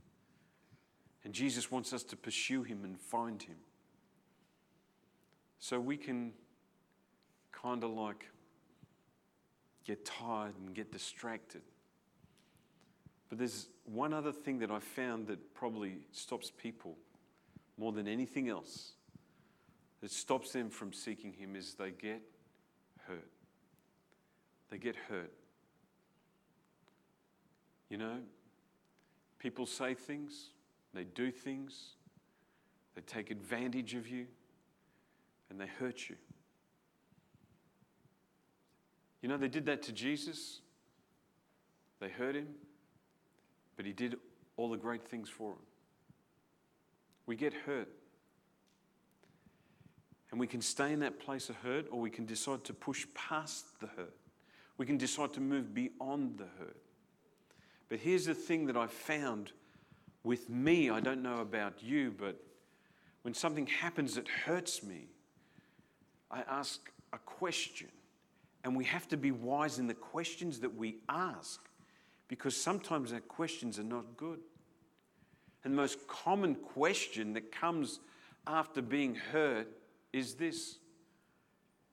And 1.24 1.34
Jesus 1.34 1.70
wants 1.70 1.94
us 1.94 2.04
to 2.06 2.16
pursue 2.16 2.64
him 2.64 2.84
and 2.84 3.00
find 3.00 3.42
him. 3.42 3.58
So 5.60 5.80
we 5.80 5.98
can 5.98 6.34
kind 7.52 7.84
of 7.84 7.92
like 7.92 8.26
get 9.86 10.06
tired 10.06 10.56
and 10.58 10.74
get 10.74 10.92
distracted. 10.92 11.62
But 13.30 13.38
there's 13.38 13.70
one 13.86 14.14
other 14.14 14.32
thing 14.32 14.60
that 14.60 14.72
I 14.72 14.80
found 14.80 15.28
that 15.28 15.54
probably 15.54 16.00
stops 16.12 16.52
people 16.52 16.98
more 17.78 17.92
than 17.92 18.08
anything 18.08 18.50
else 18.50 18.94
that 20.02 20.12
stops 20.12 20.52
them 20.52 20.70
from 20.70 20.92
seeking 20.92 21.32
Him 21.32 21.56
is 21.56 21.76
they 21.76 21.92
get 21.92 22.22
hurt. 23.08 23.30
They 24.70 24.78
get 24.78 24.96
hurt. 24.96 25.32
You 27.90 27.98
know, 27.98 28.18
people 29.38 29.66
say 29.66 29.94
things, 29.94 30.50
they 30.94 31.04
do 31.04 31.32
things, 31.32 31.92
they 32.96 33.02
take 33.02 33.32
advantage 33.32 33.96
of 33.96 34.08
you, 34.08 34.28
and 35.50 35.60
they 35.60 35.68
hurt 35.68 36.10
you. 36.10 36.16
You 39.22 39.30
know, 39.30 39.38
they 39.38 39.48
did 39.48 39.66
that 39.68 39.84
to 39.84 39.92
Jesus. 39.92 40.62
They 42.00 42.10
hurt 42.10 42.36
him, 42.36 42.48
but 43.78 43.86
he 43.86 43.94
did 43.94 44.16
all 44.58 44.70
the 44.70 44.78
great 44.78 45.08
things 45.08 45.30
for 45.30 45.52
them. 45.52 45.62
We 47.28 47.36
get 47.36 47.54
hurt. 47.54 47.90
And 50.32 50.40
we 50.40 50.48
can 50.48 50.62
stay 50.62 50.94
in 50.94 51.00
that 51.00 51.20
place 51.20 51.50
of 51.50 51.58
hurt, 51.58 51.88
or 51.92 52.00
we 52.00 52.10
can 52.10 52.26
decide 52.26 52.64
to 52.64 52.74
push 52.74 53.06
past 53.14 53.80
the 53.80 53.88
hurt. 53.88 54.16
We 54.78 54.86
can 54.86 54.98
decide 54.98 55.34
to 55.34 55.42
move 55.42 55.74
beyond 55.74 56.38
the 56.38 56.48
hurt. 56.58 56.78
But 57.90 58.00
here's 58.00 58.26
the 58.26 58.34
thing 58.34 58.66
that 58.68 58.78
I 58.78 58.88
found 58.88 59.52
with 60.24 60.50
me 60.50 60.90
I 60.90 61.00
don't 61.00 61.24
know 61.24 61.40
about 61.40 61.82
you, 61.82 62.14
but 62.18 62.42
when 63.24 63.34
something 63.34 63.68
happens 63.68 64.16
that 64.16 64.28
hurts 64.28 64.84
me, 64.84 65.08
I 66.30 66.42
ask 66.50 66.92
a 67.14 67.18
question. 67.20 67.90
And 68.64 68.76
we 68.76 68.86
have 68.86 69.08
to 69.10 69.18
be 69.18 69.32
wise 69.32 69.80
in 69.80 69.88
the 69.88 69.94
questions 69.94 70.60
that 70.60 70.76
we 70.76 70.98
ask 71.10 71.62
because 72.28 72.56
sometimes 72.56 73.12
our 73.12 73.20
questions 73.20 73.80
are 73.80 73.84
not 73.84 74.18
good. 74.18 74.40
And 75.64 75.74
the 75.74 75.78
most 75.78 76.08
common 76.08 76.56
question 76.56 77.34
that 77.34 77.52
comes 77.52 78.00
after 78.48 78.82
being 78.82 79.16
hurt 79.16 79.68
is 80.14 80.36
this 80.36 80.78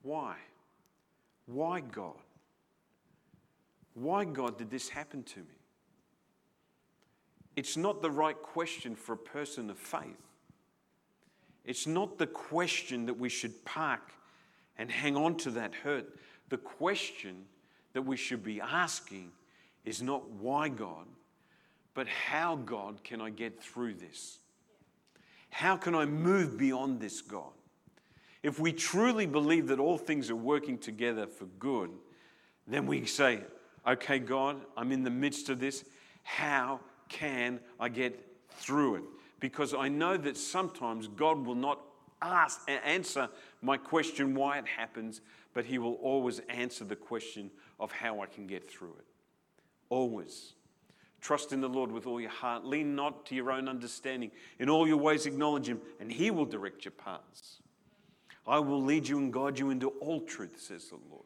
Why? 0.02 0.36
Why, 1.46 1.80
God? 1.80 2.14
Why, 3.94 4.24
God, 4.24 4.58
did 4.58 4.70
this 4.70 4.88
happen 4.88 5.22
to 5.24 5.40
me? 5.40 5.57
It's 7.58 7.76
not 7.76 8.02
the 8.02 8.10
right 8.12 8.40
question 8.40 8.94
for 8.94 9.14
a 9.14 9.18
person 9.18 9.68
of 9.68 9.76
faith. 9.76 10.22
It's 11.64 11.88
not 11.88 12.16
the 12.16 12.28
question 12.28 13.06
that 13.06 13.18
we 13.18 13.28
should 13.28 13.64
park 13.64 14.12
and 14.76 14.88
hang 14.88 15.16
on 15.16 15.36
to 15.38 15.50
that 15.50 15.74
hurt. 15.74 16.06
The 16.50 16.56
question 16.56 17.46
that 17.94 18.02
we 18.02 18.16
should 18.16 18.44
be 18.44 18.60
asking 18.60 19.32
is 19.84 20.00
not 20.00 20.30
why, 20.30 20.68
God, 20.68 21.08
but 21.94 22.06
how, 22.06 22.54
God, 22.54 23.02
can 23.02 23.20
I 23.20 23.30
get 23.30 23.60
through 23.60 23.94
this? 23.94 24.38
How 25.50 25.76
can 25.76 25.96
I 25.96 26.04
move 26.04 26.58
beyond 26.58 27.00
this, 27.00 27.20
God? 27.20 27.50
If 28.44 28.60
we 28.60 28.72
truly 28.72 29.26
believe 29.26 29.66
that 29.66 29.80
all 29.80 29.98
things 29.98 30.30
are 30.30 30.36
working 30.36 30.78
together 30.78 31.26
for 31.26 31.46
good, 31.58 31.90
then 32.68 32.86
we 32.86 33.04
say, 33.04 33.40
okay, 33.84 34.20
God, 34.20 34.60
I'm 34.76 34.92
in 34.92 35.02
the 35.02 35.10
midst 35.10 35.48
of 35.48 35.58
this. 35.58 35.84
How 36.22 36.78
can 37.08 37.60
I 37.78 37.88
get 37.88 38.24
through 38.50 38.96
it? 38.96 39.02
Because 39.40 39.74
I 39.74 39.88
know 39.88 40.16
that 40.16 40.36
sometimes 40.36 41.08
God 41.08 41.44
will 41.46 41.54
not 41.54 41.80
ask 42.20 42.68
answer 42.84 43.28
my 43.62 43.76
question 43.76 44.34
why 44.34 44.58
it 44.58 44.66
happens, 44.66 45.20
but 45.54 45.64
He 45.64 45.78
will 45.78 45.94
always 45.94 46.40
answer 46.48 46.84
the 46.84 46.96
question 46.96 47.50
of 47.78 47.92
how 47.92 48.20
I 48.20 48.26
can 48.26 48.46
get 48.46 48.70
through 48.70 48.94
it. 48.98 49.06
Always. 49.88 50.54
Trust 51.20 51.52
in 51.52 51.60
the 51.60 51.68
Lord 51.68 51.90
with 51.90 52.06
all 52.06 52.20
your 52.20 52.30
heart. 52.30 52.64
Lean 52.64 52.94
not 52.94 53.26
to 53.26 53.34
your 53.34 53.50
own 53.50 53.68
understanding. 53.68 54.30
In 54.58 54.68
all 54.68 54.86
your 54.86 54.98
ways, 54.98 55.26
acknowledge 55.26 55.68
Him, 55.68 55.80
and 56.00 56.12
He 56.12 56.30
will 56.30 56.44
direct 56.44 56.84
your 56.84 56.92
paths. 56.92 57.60
I 58.46 58.58
will 58.60 58.82
lead 58.82 59.08
you 59.08 59.18
and 59.18 59.32
guide 59.32 59.58
you 59.58 59.70
into 59.70 59.88
all 60.00 60.20
truth, 60.20 60.60
says 60.60 60.88
the 60.88 60.98
Lord. 61.10 61.24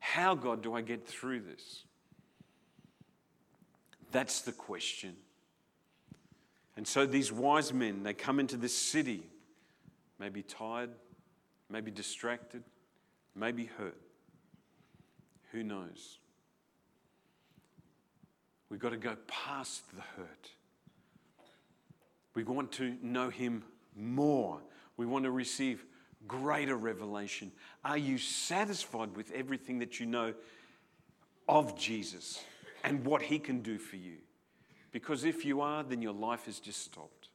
How, 0.00 0.34
God, 0.34 0.62
do 0.62 0.74
I 0.74 0.80
get 0.80 1.06
through 1.06 1.40
this? 1.40 1.84
That's 4.14 4.42
the 4.42 4.52
question. 4.52 5.16
And 6.76 6.86
so 6.86 7.04
these 7.04 7.32
wise 7.32 7.72
men, 7.72 8.04
they 8.04 8.14
come 8.14 8.38
into 8.38 8.56
this 8.56 8.72
city, 8.72 9.24
maybe 10.20 10.40
tired, 10.40 10.90
maybe 11.68 11.90
distracted, 11.90 12.62
maybe 13.34 13.64
hurt. 13.76 14.00
Who 15.50 15.64
knows? 15.64 16.20
We've 18.68 18.78
got 18.78 18.90
to 18.90 18.96
go 18.96 19.16
past 19.26 19.82
the 19.96 20.02
hurt. 20.16 20.50
We 22.36 22.44
want 22.44 22.70
to 22.72 22.96
know 23.02 23.30
Him 23.30 23.64
more. 23.96 24.60
We 24.96 25.06
want 25.06 25.24
to 25.24 25.32
receive 25.32 25.84
greater 26.28 26.76
revelation. 26.76 27.50
Are 27.84 27.98
you 27.98 28.18
satisfied 28.18 29.16
with 29.16 29.32
everything 29.32 29.80
that 29.80 29.98
you 29.98 30.06
know 30.06 30.34
of 31.48 31.76
Jesus 31.76 32.40
and 32.84 33.04
what 33.04 33.22
He 33.22 33.40
can 33.40 33.60
do 33.60 33.78
for 33.78 33.96
you? 33.96 34.18
Because 34.92 35.24
if 35.24 35.44
you 35.44 35.60
are, 35.60 35.82
then 35.82 36.00
your 36.00 36.12
life 36.12 36.44
has 36.46 36.60
just 36.60 36.84
stopped. 36.84 37.28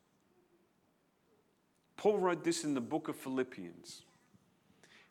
Paul 1.98 2.18
wrote 2.20 2.46
this 2.46 2.64
in 2.64 2.74
the 2.74 2.82
book 2.82 3.10
of 3.10 3.18
Philippians. 3.18 4.04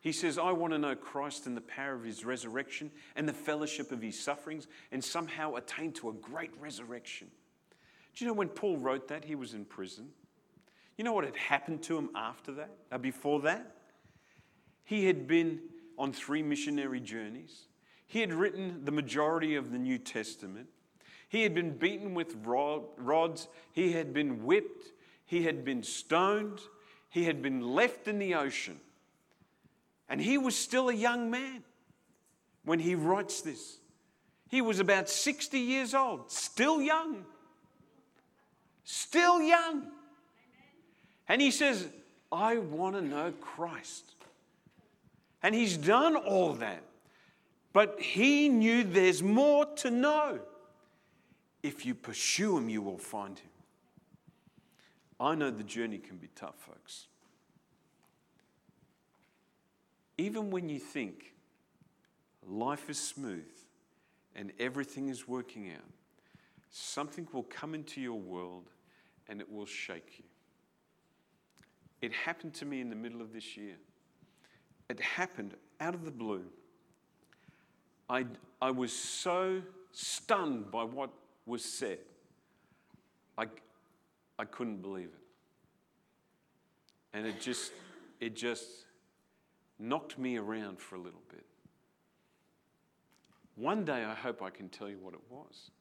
He 0.01 0.11
says, 0.11 0.39
I 0.39 0.51
want 0.53 0.73
to 0.73 0.79
know 0.79 0.95
Christ 0.95 1.45
and 1.45 1.55
the 1.55 1.61
power 1.61 1.93
of 1.93 2.03
his 2.03 2.25
resurrection 2.25 2.89
and 3.15 3.29
the 3.29 3.33
fellowship 3.33 3.91
of 3.91 4.01
his 4.01 4.19
sufferings 4.19 4.65
and 4.91 5.03
somehow 5.03 5.55
attain 5.55 5.91
to 5.93 6.09
a 6.09 6.13
great 6.13 6.51
resurrection. 6.59 7.27
Do 8.15 8.25
you 8.25 8.31
know 8.31 8.33
when 8.33 8.47
Paul 8.47 8.77
wrote 8.77 9.09
that, 9.09 9.25
he 9.25 9.35
was 9.35 9.53
in 9.53 9.65
prison? 9.65 10.09
You 10.97 11.03
know 11.03 11.13
what 11.13 11.25
had 11.25 11.35
happened 11.35 11.83
to 11.83 11.97
him 11.97 12.09
after 12.15 12.51
that, 12.53 12.71
uh, 12.91 12.97
before 12.97 13.41
that? 13.41 13.75
He 14.83 15.05
had 15.05 15.27
been 15.27 15.59
on 15.97 16.13
three 16.13 16.41
missionary 16.41 16.99
journeys. 16.99 17.67
He 18.09 18.21
had 18.21 18.33
written 18.33 18.85
the 18.85 18.91
majority 18.91 19.53
of 19.53 19.71
the 19.71 19.77
New 19.77 19.99
Testament. 19.99 20.67
He 21.29 21.43
had 21.43 21.53
been 21.53 21.77
beaten 21.77 22.15
with 22.15 22.35
rods. 22.43 23.47
He 23.71 23.91
had 23.91 24.15
been 24.15 24.43
whipped. 24.43 24.87
He 25.27 25.43
had 25.43 25.63
been 25.63 25.83
stoned. 25.83 26.59
He 27.11 27.25
had 27.25 27.43
been 27.43 27.61
left 27.61 28.07
in 28.07 28.17
the 28.17 28.33
ocean. 28.33 28.79
And 30.09 30.19
he 30.19 30.39
was 30.39 30.55
still 30.55 30.89
a 30.89 30.93
young 30.93 31.29
man 31.29 31.63
when 32.65 32.79
he 32.79 32.95
writes 32.95 33.41
this. 33.41 33.77
He 34.47 34.59
was 34.59 34.79
about 34.79 35.07
60 35.07 35.59
years 35.59 35.93
old, 35.93 36.31
still 36.31 36.81
young. 36.81 37.25
Still 38.83 39.39
young. 39.39 39.85
And 41.27 41.39
he 41.39 41.51
says, 41.51 41.87
I 42.31 42.57
want 42.57 42.95
to 42.95 43.03
know 43.03 43.33
Christ. 43.39 44.15
And 45.43 45.53
he's 45.53 45.77
done 45.77 46.15
all 46.15 46.53
that. 46.53 46.81
But 47.71 47.99
he 48.01 48.49
knew 48.49 48.83
there's 48.83 49.21
more 49.21 49.65
to 49.77 49.91
know. 49.91 50.39
If 51.61 51.85
you 51.85 51.93
pursue 51.93 52.57
him, 52.57 52.69
you 52.69 52.81
will 52.81 52.97
find 52.97 53.37
him. 53.37 53.49
I 55.19 55.35
know 55.35 55.51
the 55.51 55.63
journey 55.63 55.97
can 55.97 56.17
be 56.17 56.29
tough, 56.35 56.55
folks. 56.57 57.07
Even 60.17 60.49
when 60.49 60.69
you 60.69 60.79
think 60.79 61.33
life 62.47 62.89
is 62.89 62.99
smooth 62.99 63.47
and 64.35 64.51
everything 64.59 65.09
is 65.09 65.27
working 65.27 65.69
out, 65.71 65.83
something 66.71 67.27
will 67.31 67.43
come 67.43 67.75
into 67.75 68.01
your 68.01 68.19
world 68.19 68.69
and 69.27 69.41
it 69.41 69.51
will 69.51 69.65
shake 69.65 70.15
you. 70.17 70.25
It 72.01 72.13
happened 72.13 72.53
to 72.55 72.65
me 72.65 72.81
in 72.81 72.89
the 72.89 72.95
middle 72.95 73.21
of 73.21 73.33
this 73.33 73.57
year. 73.57 73.75
It 74.89 74.99
happened 74.99 75.55
out 75.79 75.93
of 75.93 76.05
the 76.05 76.11
blue. 76.11 76.45
I, 78.09 78.25
I 78.61 78.71
was 78.71 78.91
so 78.91 79.61
stunned 79.91 80.71
by 80.71 80.83
what 80.83 81.11
was 81.45 81.63
said. 81.63 81.99
I, 83.37 83.45
I 84.37 84.45
couldn't 84.45 84.81
believe 84.81 85.09
it. 85.09 85.13
And 87.13 87.25
it 87.25 87.39
just, 87.39 87.71
it 88.19 88.35
just 88.35 88.67
knocked 89.79 90.17
me 90.17 90.37
around 90.37 90.79
for 90.79 90.95
a 90.95 90.99
little 90.99 91.21
bit. 91.29 91.45
One 93.55 93.85
day 93.85 94.03
I 94.03 94.13
hope 94.13 94.41
I 94.41 94.49
can 94.49 94.69
tell 94.69 94.89
you 94.89 94.97
what 95.01 95.13
it 95.13 95.21
was. 95.29 95.71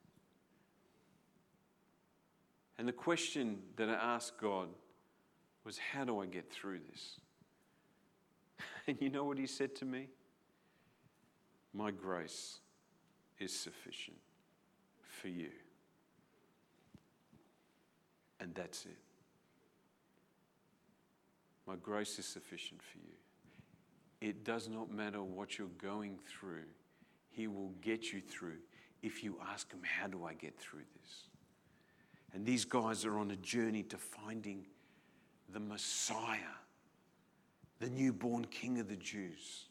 And 2.78 2.86
the 2.86 2.92
question 2.92 3.58
that 3.76 3.88
I 3.88 3.94
asked 3.94 4.38
God 4.40 4.68
was, 5.64 5.78
How 5.78 6.04
do 6.04 6.20
I 6.20 6.26
get 6.26 6.50
through 6.50 6.80
this? 6.90 7.20
And 8.86 8.96
you 9.00 9.10
know 9.10 9.24
what 9.24 9.36
He 9.36 9.46
said 9.46 9.76
to 9.76 9.84
me? 9.84 10.08
My 11.72 11.90
grace 11.90 12.58
is 13.38 13.52
sufficient 13.52 14.16
for 15.02 15.28
you. 15.28 15.50
And 18.40 18.54
that's 18.54 18.84
it. 18.84 18.96
My 21.66 21.76
grace 21.76 22.18
is 22.18 22.26
sufficient 22.26 22.80
for 22.82 22.98
you. 22.98 24.28
It 24.30 24.44
does 24.44 24.68
not 24.68 24.90
matter 24.90 25.22
what 25.22 25.58
you're 25.58 25.68
going 25.80 26.18
through, 26.26 26.64
He 27.30 27.46
will 27.46 27.72
get 27.82 28.12
you 28.12 28.20
through 28.20 28.58
if 29.02 29.22
you 29.22 29.38
ask 29.52 29.70
Him, 29.70 29.82
How 29.82 30.08
do 30.08 30.24
I 30.24 30.34
get 30.34 30.58
through 30.58 30.84
this? 31.00 31.24
And 32.32 32.44
these 32.44 32.64
guys 32.64 33.04
are 33.04 33.18
on 33.18 33.30
a 33.30 33.36
journey 33.36 33.82
to 33.84 33.96
finding 33.96 34.66
the 35.52 35.60
Messiah, 35.60 36.56
the 37.80 37.88
newborn 37.88 38.44
King 38.46 38.80
of 38.80 38.88
the 38.88 38.96
Jews. 38.96 39.67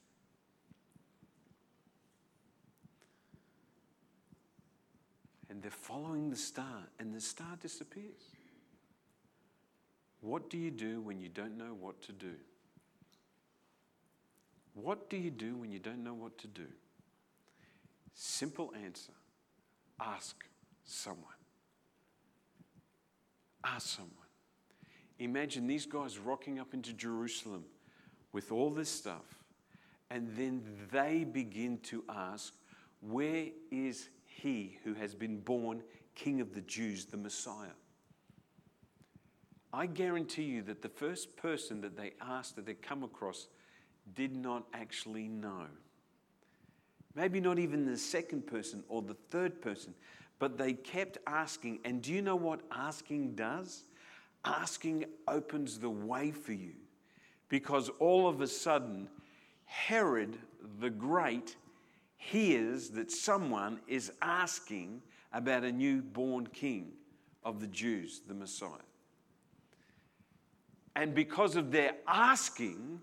And 5.58 5.64
they're 5.64 5.72
following 5.72 6.30
the 6.30 6.36
star, 6.36 6.84
and 7.00 7.12
the 7.16 7.20
star 7.20 7.58
disappears. 7.60 8.36
What 10.22 10.52
do 10.52 10.58
you 10.60 10.70
do 10.70 11.02
when 11.02 11.20
you 11.20 11.30
don't 11.30 11.58
know 11.58 11.76
what 11.82 12.00
to 12.04 12.12
do? 12.12 12.36
What 14.76 15.10
do 15.10 15.18
you 15.18 15.32
do 15.32 15.56
when 15.56 15.72
you 15.72 15.80
don't 15.80 16.04
know 16.04 16.14
what 16.14 16.38
to 16.38 16.48
do? 16.48 16.68
Simple 18.14 18.72
answer 18.86 19.14
ask 20.00 20.46
someone. 20.86 21.26
Ask 23.64 23.88
someone. 23.88 24.12
Imagine 25.18 25.66
these 25.66 25.88
guys 25.88 26.20
rocking 26.20 26.60
up 26.60 26.76
into 26.76 26.94
Jerusalem 26.94 27.64
with 28.32 28.52
all 28.52 28.70
this 28.70 28.90
stuff, 28.90 29.26
and 30.12 30.30
then 30.38 30.62
they 30.92 31.24
begin 31.24 31.80
to 31.86 32.04
ask, 32.08 32.54
Where 33.02 33.48
is 33.72 34.10
he 34.42 34.78
who 34.84 34.94
has 34.94 35.16
been 35.16 35.40
born 35.40 35.82
King 36.16 36.42
of 36.42 36.54
the 36.54 36.62
Jews, 36.62 37.06
the 37.06 37.18
Messiah? 37.18 37.76
I 39.74 39.86
guarantee 39.86 40.44
you 40.44 40.62
that 40.64 40.82
the 40.82 40.90
first 40.90 41.36
person 41.36 41.82
that 41.82 41.98
they 41.98 42.14
asked, 42.22 42.56
that 42.56 42.66
they 42.66 42.74
come 42.74 43.04
across, 43.04 43.48
did 44.16 44.36
not 44.36 44.66
actually 44.74 45.28
know. 45.28 45.66
Maybe 47.16 47.40
not 47.40 47.60
even 47.60 47.86
the 47.86 47.98
second 47.98 48.48
person 48.48 48.84
or 48.88 49.02
the 49.02 49.18
third 49.30 49.62
person, 49.62 49.94
but 50.40 50.58
they 50.58 50.74
kept 50.74 51.18
asking. 51.28 51.80
And 51.84 52.02
do 52.02 52.14
you 52.14 52.22
know 52.22 52.36
what 52.36 52.62
asking 52.72 53.36
does? 53.36 53.84
Asking 54.46 55.06
opens 55.28 55.80
the 55.80 55.90
way 55.90 56.32
for 56.32 56.54
you 56.54 56.74
because 57.50 57.90
all 58.00 58.28
of 58.28 58.42
a 58.42 58.48
sudden, 58.48 59.10
Herod 59.66 60.38
the 60.80 60.90
Great 60.90 61.56
hears 62.18 62.90
that 62.90 63.12
someone 63.12 63.80
is 63.88 64.12
asking 64.22 65.02
about 65.32 65.64
a 65.64 65.72
newborn 65.72 66.48
king 66.48 66.92
of 67.44 67.60
the 67.60 67.68
Jews, 67.68 68.22
the 68.28 68.34
Messiah. 68.34 68.70
And 70.96 71.14
because 71.14 71.56
of 71.56 71.72
their 71.72 71.94
asking, 72.08 73.00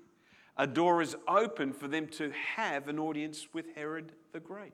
a 0.56 0.66
door 0.66 1.00
is 1.00 1.16
open 1.28 1.72
for 1.72 1.88
them 1.88 2.08
to 2.08 2.32
have 2.56 2.88
an 2.88 2.98
audience 2.98 3.48
with 3.52 3.66
Herod 3.74 4.12
the 4.32 4.40
Great. 4.40 4.72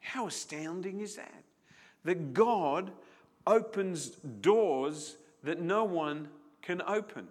How 0.00 0.26
astounding 0.26 1.00
is 1.00 1.16
that? 1.16 1.44
That 2.04 2.32
God 2.32 2.92
opens 3.46 4.08
doors 4.08 5.16
that 5.42 5.60
no 5.60 5.84
one 5.84 6.28
can 6.62 6.82
open. 6.82 7.28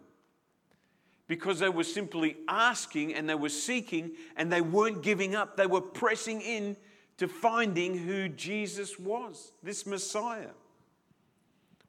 Because 1.27 1.59
they 1.59 1.69
were 1.69 1.83
simply 1.83 2.37
asking 2.47 3.13
and 3.13 3.27
they 3.29 3.35
were 3.35 3.49
seeking 3.49 4.11
and 4.37 4.51
they 4.51 4.61
weren't 4.61 5.03
giving 5.03 5.35
up. 5.35 5.57
They 5.57 5.67
were 5.67 5.81
pressing 5.81 6.41
in 6.41 6.77
to 7.17 7.27
finding 7.27 7.97
who 7.97 8.29
Jesus 8.29 8.97
was, 8.97 9.51
this 9.61 9.85
Messiah. 9.85 10.51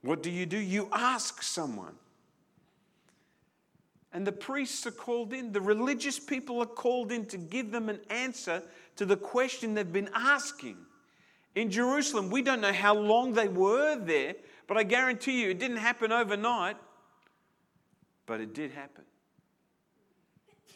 What 0.03 0.23
do 0.23 0.31
you 0.31 0.47
do? 0.47 0.59
You 0.59 0.89
ask 0.93 1.43
someone. 1.43 1.95
And 4.13 4.27
the 4.27 4.33
priests 4.33 4.87
are 4.87 4.93
called 4.93 5.33
in, 5.33 5.53
the 5.53 5.61
religious 5.61 6.19
people 6.19 6.61
are 6.61 6.67
called 6.67 7.13
in 7.13 7.27
to 7.27 7.37
give 7.37 7.71
them 7.71 7.89
an 7.89 8.01
answer 8.09 8.63
to 8.97 9.05
the 9.05 9.17
question 9.17 9.75
they've 9.75 9.93
been 9.93 10.09
asking. 10.15 10.77
In 11.55 11.71
Jerusalem, 11.71 12.31
we 12.31 12.41
don't 12.41 12.61
know 12.61 12.73
how 12.73 12.95
long 12.95 13.35
they 13.35 13.49
were 13.49 13.97
there, 13.97 14.35
but 14.67 14.77
I 14.77 14.83
guarantee 14.83 15.43
you 15.43 15.51
it 15.51 15.59
didn't 15.59 15.77
happen 15.77 16.11
overnight, 16.11 16.77
but 18.27 18.41
it 18.41 18.55
did 18.55 18.71
happen. 18.71 19.05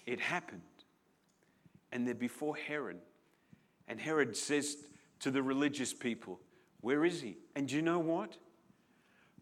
It 0.06 0.20
happened. 0.20 0.62
And 1.92 2.06
they're 2.06 2.14
before 2.14 2.56
Herod. 2.56 2.98
And 3.88 4.00
Herod 4.00 4.36
says 4.36 4.76
to 5.20 5.30
the 5.30 5.42
religious 5.42 5.92
people, 5.92 6.40
Where 6.80 7.04
is 7.04 7.20
he? 7.20 7.36
And 7.54 7.70
you 7.70 7.82
know 7.82 7.98
what? 7.98 8.36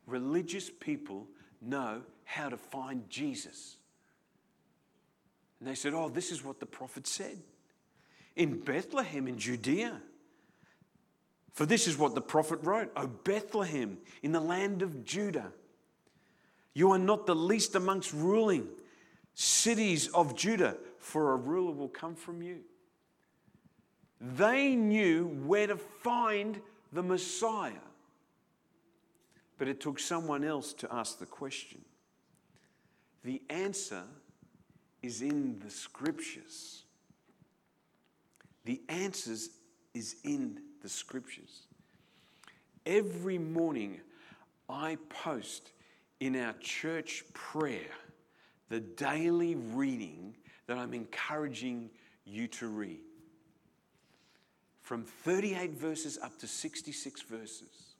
Religious 0.06 0.70
people 0.70 1.28
know 1.60 2.02
how 2.24 2.48
to 2.48 2.56
find 2.56 3.08
Jesus. 3.08 3.76
And 5.58 5.68
they 5.68 5.74
said, 5.74 5.94
Oh, 5.94 6.08
this 6.08 6.32
is 6.32 6.44
what 6.44 6.58
the 6.58 6.66
prophet 6.66 7.06
said 7.06 7.38
in 8.36 8.60
Bethlehem 8.60 9.28
in 9.28 9.38
Judea. 9.38 10.00
For 11.52 11.66
this 11.66 11.86
is 11.86 11.98
what 11.98 12.14
the 12.14 12.22
prophet 12.22 12.60
wrote 12.62 12.90
O 12.96 13.06
Bethlehem, 13.06 13.98
in 14.22 14.32
the 14.32 14.40
land 14.40 14.82
of 14.82 15.04
Judah, 15.04 15.52
you 16.72 16.92
are 16.92 16.98
not 16.98 17.26
the 17.26 17.34
least 17.34 17.74
amongst 17.74 18.12
ruling 18.12 18.68
cities 19.40 20.08
of 20.08 20.36
Judah, 20.36 20.76
for 20.98 21.32
a 21.32 21.36
ruler 21.36 21.72
will 21.72 21.88
come 21.88 22.14
from 22.14 22.42
you. 22.42 22.58
They 24.20 24.76
knew 24.76 25.28
where 25.46 25.66
to 25.66 25.76
find 25.76 26.60
the 26.92 27.02
Messiah, 27.02 27.72
but 29.56 29.66
it 29.66 29.80
took 29.80 29.98
someone 29.98 30.44
else 30.44 30.74
to 30.74 30.88
ask 30.92 31.18
the 31.18 31.24
question. 31.24 31.80
The 33.24 33.40
answer 33.48 34.02
is 35.02 35.22
in 35.22 35.58
the 35.60 35.70
scriptures. 35.70 36.82
The 38.66 38.82
answers 38.90 39.48
is 39.94 40.16
in 40.22 40.60
the 40.82 40.88
scriptures. 40.90 41.62
Every 42.84 43.38
morning 43.38 44.00
I 44.68 44.98
post 45.08 45.70
in 46.20 46.36
our 46.36 46.52
church 46.60 47.24
prayer 47.32 47.88
the 48.70 48.80
daily 48.80 49.56
reading 49.56 50.34
that 50.66 50.78
I'm 50.78 50.94
encouraging 50.94 51.90
you 52.24 52.46
to 52.48 52.68
read. 52.68 53.00
From 54.80 55.04
38 55.04 55.72
verses 55.72 56.18
up 56.22 56.38
to 56.38 56.46
66 56.46 57.22
verses. 57.22 57.94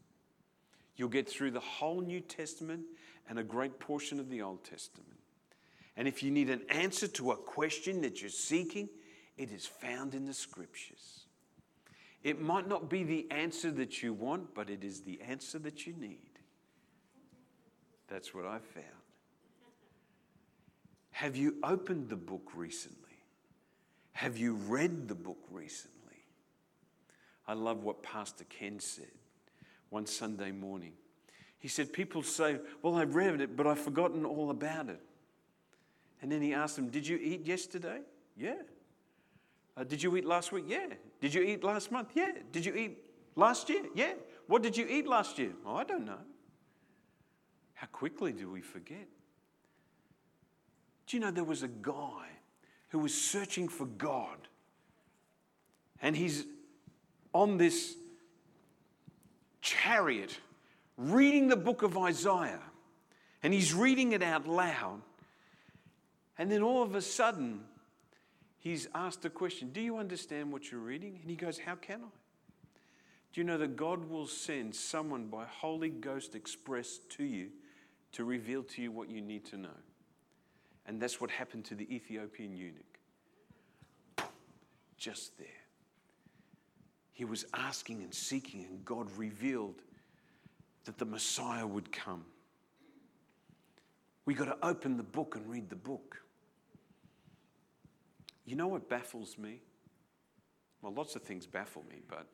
You'll 0.97 1.09
get 1.09 1.29
through 1.29 1.51
the 1.51 1.61
whole 1.61 2.01
New 2.01 2.21
Testament 2.21 2.83
and 3.29 3.39
a 3.39 3.45
great 3.45 3.79
portion 3.79 4.19
of 4.19 4.31
the 4.31 4.43
Old 4.43 4.65
Testament. 4.65 5.19
And 5.97 6.09
if 6.09 6.23
you 6.23 6.31
need 6.31 6.51
an 6.51 6.63
answer 6.69 7.09
to 7.09 7.33
a 7.33 7.37
question 7.37 8.01
that 8.03 8.21
you're 8.21 8.31
seeking, 8.31 8.89
it 9.37 9.51
is 9.51 9.67
found 9.67 10.15
in 10.15 10.25
the 10.25 10.35
scriptures. 10.35 11.27
It 12.23 12.41
might 12.41 12.69
not 12.69 12.89
be 12.89 13.03
the 13.03 13.27
answer 13.31 13.71
that 13.73 14.03
you 14.03 14.13
want, 14.13 14.55
but 14.55 14.71
it 14.71 14.85
is 14.85 15.01
the 15.01 15.21
answer 15.23 15.59
that 15.61 15.87
you 15.87 15.95
need. 15.99 16.39
That's 18.09 18.35
what 18.35 18.45
I've 18.45 18.65
found. 18.65 19.00
Have 21.21 21.37
you 21.37 21.57
opened 21.63 22.09
the 22.09 22.17
book 22.17 22.53
recently? 22.55 22.97
Have 24.13 24.39
you 24.39 24.55
read 24.55 25.07
the 25.07 25.15
book 25.15 25.37
recently? 25.51 26.25
I 27.47 27.53
love 27.53 27.85
what 27.85 28.03
Pastor 28.03 28.45
Ken 28.45 28.81
said 28.81 29.13
one 29.91 30.07
Sunday 30.07 30.51
morning. 30.51 30.95
He 31.59 31.69
said, 31.69 31.93
People 31.93 32.23
say, 32.23 32.57
Well, 32.81 32.95
I've 32.95 33.15
read 33.15 33.43
it, 33.43 33.55
but 33.55 33.67
I've 33.67 33.79
forgotten 33.79 34.25
all 34.25 34.49
about 34.49 34.89
it. 34.89 35.03
And 36.23 36.33
then 36.33 36.41
he 36.41 36.55
asked 36.55 36.77
them, 36.77 36.89
Did 36.89 37.07
you 37.07 37.19
eat 37.23 37.45
yesterday? 37.45 37.99
Yeah. 38.35 38.63
Uh, 39.77 39.85
did 39.85 40.03
you 40.03 40.17
eat 40.17 40.25
last 40.25 40.53
week? 40.53 40.65
Yeah. 40.69 40.87
Did 41.21 41.35
you 41.35 41.43
eat 41.43 41.63
last 41.63 41.93
month? 41.93 42.13
Yeah. 42.15 42.33
Did 42.51 42.65
you 42.65 42.75
eat 42.75 42.97
last 43.37 43.69
year? 43.69 43.83
Yeah. 43.95 44.15
What 44.47 44.63
did 44.63 44.75
you 44.75 44.87
eat 44.89 45.07
last 45.07 45.39
year? 45.39 45.53
Oh, 45.67 45.77
I 45.77 45.85
don't 45.85 46.07
know. 46.07 46.25
How 47.75 47.89
quickly 47.89 48.33
do 48.33 48.51
we 48.51 48.63
forget? 48.63 49.07
Do 51.11 51.17
you 51.17 51.21
know 51.21 51.33
there 51.33 51.43
was 51.43 51.65
a 51.65 51.69
guy 51.69 52.29
who 52.91 53.01
was 53.01 53.13
searching 53.13 53.67
for 53.67 53.85
God? 53.85 54.47
And 56.01 56.15
he's 56.15 56.45
on 57.33 57.57
this 57.57 57.97
chariot 59.61 60.39
reading 60.97 61.49
the 61.49 61.57
book 61.57 61.83
of 61.83 61.99
Isaiah. 61.99 62.61
And 63.43 63.53
he's 63.53 63.75
reading 63.75 64.13
it 64.13 64.23
out 64.23 64.47
loud. 64.47 65.03
And 66.39 66.49
then 66.49 66.63
all 66.63 66.81
of 66.81 66.95
a 66.95 67.03
sudden, 67.03 67.63
he's 68.61 68.87
asked 68.95 69.25
a 69.25 69.31
question 69.31 69.73
Do 69.73 69.81
you 69.81 69.97
understand 69.97 70.53
what 70.53 70.71
you're 70.71 70.81
reading? 70.81 71.19
And 71.21 71.29
he 71.29 71.35
goes, 71.35 71.59
How 71.59 71.75
can 71.75 72.03
I? 72.03 72.09
Do 73.33 73.41
you 73.41 73.43
know 73.43 73.59
that 73.59 73.75
God 73.75 74.09
will 74.09 74.29
send 74.29 74.77
someone 74.77 75.27
by 75.27 75.45
Holy 75.45 75.89
Ghost 75.89 76.37
Express 76.37 76.99
to 77.17 77.25
you 77.25 77.49
to 78.13 78.23
reveal 78.23 78.63
to 78.63 78.81
you 78.81 78.93
what 78.93 79.11
you 79.11 79.21
need 79.21 79.45
to 79.47 79.57
know? 79.57 79.71
And 80.91 81.01
that's 81.01 81.21
what 81.21 81.31
happened 81.31 81.65
to 81.67 81.77
the 81.77 81.85
Ethiopian 81.95 82.57
eunuch. 82.57 82.99
Just 84.97 85.39
there. 85.39 85.47
He 87.13 87.25
was 87.25 87.45
asking 87.55 88.03
and 88.03 88.13
seeking, 88.13 88.65
and 88.65 88.85
God 88.85 89.07
revealed 89.17 89.83
that 90.87 90.99
the 90.99 91.05
Messiah 91.05 91.65
would 91.65 91.93
come. 91.93 92.25
We 94.27 94.35
got 94.35 94.47
to 94.47 94.67
open 94.67 94.97
the 94.97 95.05
book 95.05 95.37
and 95.37 95.49
read 95.49 95.71
the 95.71 95.77
book. 95.77 96.21
You 98.45 98.57
know 98.57 98.67
what 98.67 98.89
baffles 98.89 99.39
me? 99.39 99.61
Well, 100.83 100.93
lots 100.93 101.15
of 101.15 101.23
things 101.23 101.47
baffle 101.47 101.85
me, 101.89 102.01
but, 102.09 102.27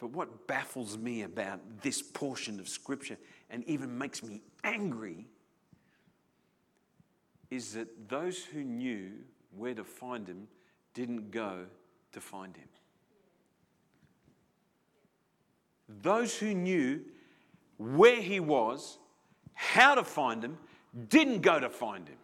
but 0.00 0.10
what 0.10 0.48
baffles 0.48 0.98
me 0.98 1.22
about 1.22 1.60
this 1.82 2.02
portion 2.02 2.58
of 2.58 2.68
Scripture 2.68 3.16
and 3.48 3.62
even 3.68 3.96
makes 3.96 4.24
me 4.24 4.42
angry 4.64 5.28
is 7.50 7.74
that 7.74 8.08
those 8.08 8.44
who 8.44 8.62
knew 8.62 9.10
where 9.56 9.74
to 9.74 9.84
find 9.84 10.26
him 10.26 10.48
didn't 10.94 11.30
go 11.30 11.64
to 12.12 12.20
find 12.20 12.56
him. 12.56 12.68
Those 16.02 16.36
who 16.36 16.54
knew 16.54 17.00
where 17.78 18.20
he 18.20 18.40
was, 18.40 18.98
how 19.54 19.94
to 19.94 20.04
find 20.04 20.44
him, 20.44 20.58
didn't 21.08 21.40
go 21.40 21.58
to 21.58 21.70
find 21.70 22.06
him. 22.08 22.18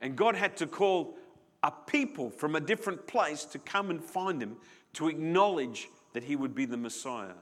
And 0.00 0.16
God 0.16 0.36
had 0.36 0.56
to 0.58 0.66
call 0.66 1.16
a 1.62 1.70
people 1.70 2.30
from 2.30 2.54
a 2.54 2.60
different 2.60 3.06
place 3.06 3.44
to 3.46 3.58
come 3.58 3.90
and 3.90 4.02
find 4.02 4.42
him 4.42 4.56
to 4.94 5.08
acknowledge 5.08 5.88
that 6.12 6.24
he 6.24 6.36
would 6.36 6.54
be 6.54 6.64
the 6.64 6.76
Messiah. 6.76 7.34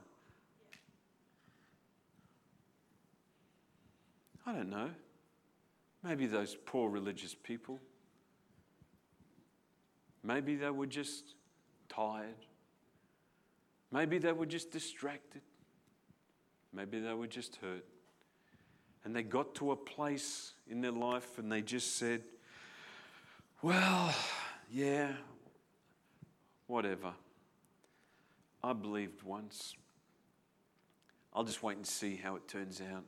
I 4.45 4.53
don't 4.53 4.69
know. 4.69 4.89
Maybe 6.05 6.27
those 6.27 6.55
poor 6.65 6.87
religious 6.87 7.33
people. 7.33 7.79
Maybe 10.23 10.55
they 10.55 10.69
were 10.69 10.85
just 10.85 11.33
tired. 11.89 12.45
Maybe 13.91 14.19
they 14.19 14.31
were 14.31 14.45
just 14.45 14.69
distracted. 14.69 15.41
Maybe 16.71 16.99
they 16.99 17.13
were 17.13 17.25
just 17.25 17.55
hurt. 17.55 17.85
And 19.03 19.15
they 19.15 19.23
got 19.23 19.55
to 19.55 19.71
a 19.71 19.75
place 19.75 20.53
in 20.69 20.81
their 20.81 20.91
life 20.91 21.39
and 21.39 21.51
they 21.51 21.63
just 21.63 21.95
said, 21.95 22.21
Well, 23.63 24.13
yeah, 24.71 25.11
whatever. 26.67 27.13
I 28.63 28.73
believed 28.73 29.23
once. 29.23 29.75
I'll 31.33 31.43
just 31.43 31.63
wait 31.63 31.77
and 31.77 31.85
see 31.85 32.15
how 32.15 32.35
it 32.35 32.47
turns 32.47 32.79
out. 32.79 33.05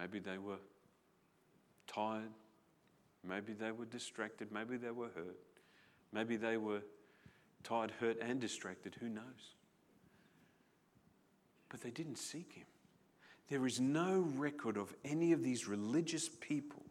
Maybe 0.00 0.18
they 0.18 0.38
were 0.38 0.60
tired. 1.86 2.32
Maybe 3.22 3.52
they 3.52 3.70
were 3.70 3.84
distracted. 3.84 4.50
Maybe 4.50 4.78
they 4.78 4.90
were 4.90 5.10
hurt. 5.14 5.36
Maybe 6.12 6.36
they 6.36 6.56
were 6.56 6.80
tired, 7.62 7.92
hurt, 8.00 8.16
and 8.22 8.40
distracted. 8.40 8.96
Who 8.98 9.08
knows? 9.10 9.54
but 11.70 11.80
they 11.80 11.90
didn't 11.90 12.18
seek 12.18 12.52
him. 12.52 12.66
There 13.48 13.66
is 13.66 13.80
no 13.80 14.26
record 14.36 14.76
of 14.76 14.94
any 15.04 15.32
of 15.32 15.42
these 15.42 15.66
religious 15.66 16.28
people 16.28 16.82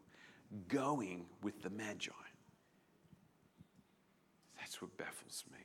going 0.67 1.25
with 1.43 1.61
the 1.61 1.69
Magi. 1.69 2.11
That's 4.57 4.81
what 4.81 4.97
baffles 4.97 5.43
me. 5.51 5.59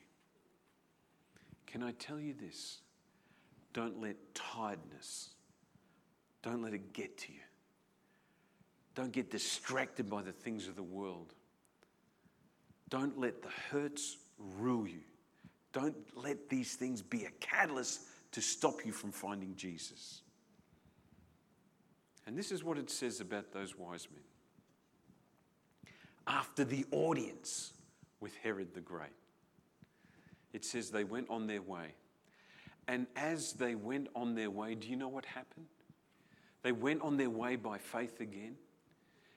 Can 1.66 1.82
I 1.82 1.92
tell 1.92 2.20
you 2.20 2.34
this? 2.34 2.80
Don't 3.72 4.00
let 4.00 4.16
tiredness, 4.34 5.33
don't 6.44 6.62
let 6.62 6.74
it 6.74 6.92
get 6.92 7.16
to 7.16 7.32
you. 7.32 7.40
Don't 8.94 9.12
get 9.12 9.30
distracted 9.30 10.10
by 10.10 10.20
the 10.20 10.30
things 10.30 10.68
of 10.68 10.76
the 10.76 10.82
world. 10.82 11.32
Don't 12.90 13.18
let 13.18 13.42
the 13.42 13.48
hurts 13.70 14.18
rule 14.38 14.86
you. 14.86 15.00
Don't 15.72 15.96
let 16.14 16.50
these 16.50 16.76
things 16.76 17.00
be 17.00 17.24
a 17.24 17.30
catalyst 17.40 18.02
to 18.32 18.42
stop 18.42 18.84
you 18.84 18.92
from 18.92 19.10
finding 19.10 19.56
Jesus. 19.56 20.20
And 22.26 22.36
this 22.36 22.52
is 22.52 22.62
what 22.62 22.76
it 22.76 22.90
says 22.90 23.20
about 23.20 23.52
those 23.52 23.76
wise 23.76 24.06
men. 24.12 24.22
After 26.26 26.62
the 26.62 26.84
audience 26.90 27.72
with 28.20 28.36
Herod 28.36 28.74
the 28.74 28.80
Great, 28.80 29.08
it 30.52 30.64
says 30.64 30.90
they 30.90 31.04
went 31.04 31.30
on 31.30 31.46
their 31.46 31.62
way. 31.62 31.94
And 32.86 33.06
as 33.16 33.54
they 33.54 33.74
went 33.74 34.08
on 34.14 34.34
their 34.34 34.50
way, 34.50 34.74
do 34.74 34.88
you 34.88 34.96
know 34.96 35.08
what 35.08 35.24
happened? 35.24 35.66
They 36.64 36.72
went 36.72 37.02
on 37.02 37.16
their 37.16 37.30
way 37.30 37.54
by 37.54 37.78
faith 37.78 38.20
again. 38.20 38.56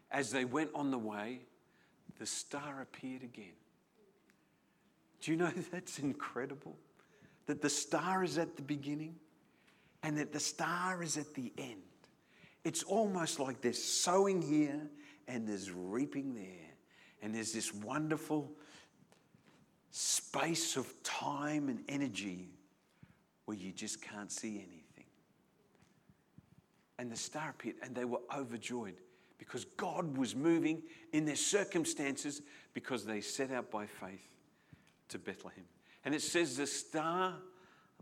As 0.09 0.31
they 0.31 0.45
went 0.45 0.71
on 0.73 0.89
the 0.89 0.97
way, 0.97 1.41
the 2.17 2.25
star 2.25 2.81
appeared 2.81 3.21
again. 3.21 3.53
Do 5.21 5.29
you 5.29 5.37
know 5.37 5.51
that's 5.71 5.99
incredible? 5.99 6.75
that 7.47 7.61
the 7.61 7.69
star 7.69 8.23
is 8.23 8.37
at 8.37 8.55
the 8.55 8.61
beginning 8.61 9.15
and 10.03 10.17
that 10.17 10.31
the 10.31 10.39
star 10.39 11.01
is 11.01 11.17
at 11.17 11.33
the 11.33 11.51
end. 11.57 11.81
It's 12.63 12.83
almost 12.83 13.39
like 13.39 13.61
there's 13.61 13.81
sowing 13.81 14.41
here 14.41 14.87
and 15.27 15.47
there's 15.47 15.71
reaping 15.71 16.35
there. 16.35 16.43
And 17.21 17.33
there's 17.33 17.51
this 17.51 17.73
wonderful 17.73 18.51
space 19.89 20.75
of 20.75 20.93
time 21.03 21.69
and 21.69 21.79
energy 21.89 22.49
where 23.45 23.57
you 23.57 23.71
just 23.71 24.01
can't 24.01 24.31
see 24.31 24.57
anything. 24.57 24.83
And 26.99 27.11
the 27.11 27.17
star 27.17 27.51
appeared, 27.51 27.75
and 27.83 27.95
they 27.95 28.05
were 28.05 28.21
overjoyed 28.35 28.95
because 29.37 29.65
God 29.77 30.17
was 30.17 30.35
moving 30.35 30.81
in 31.13 31.25
their 31.25 31.35
circumstances 31.35 32.41
because 32.73 33.05
they 33.05 33.21
set 33.21 33.51
out 33.51 33.69
by 33.69 33.85
faith 33.85 34.27
to 35.09 35.19
Bethlehem. 35.19 35.65
And 36.05 36.15
it 36.15 36.21
says 36.21 36.57
the 36.57 36.65
star 36.67 37.35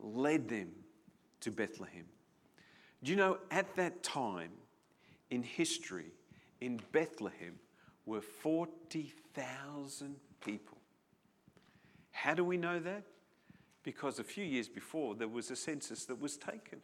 led 0.01 0.47
them 0.47 0.69
to 1.41 1.51
Bethlehem. 1.51 2.05
Do 3.03 3.12
you 3.12 3.17
know, 3.17 3.38
at 3.51 3.75
that 3.75 4.01
time 4.01 4.51
in 5.29 5.43
history, 5.43 6.12
in 6.62 6.79
Bethlehem, 6.91 7.60
were 8.05 8.21
40,000 8.21 10.15
people. 10.43 10.77
How 12.12 12.34
do 12.34 12.43
we 12.43 12.58
know 12.58 12.79
that? 12.79 13.03
Because 13.84 14.19
a 14.19 14.23
few 14.23 14.43
years 14.43 14.69
before, 14.69 15.15
there 15.15 15.27
was 15.27 15.51
a 15.51 15.55
census 15.55 16.05
that 16.05 16.19
was 16.19 16.38
taken. 16.38 16.81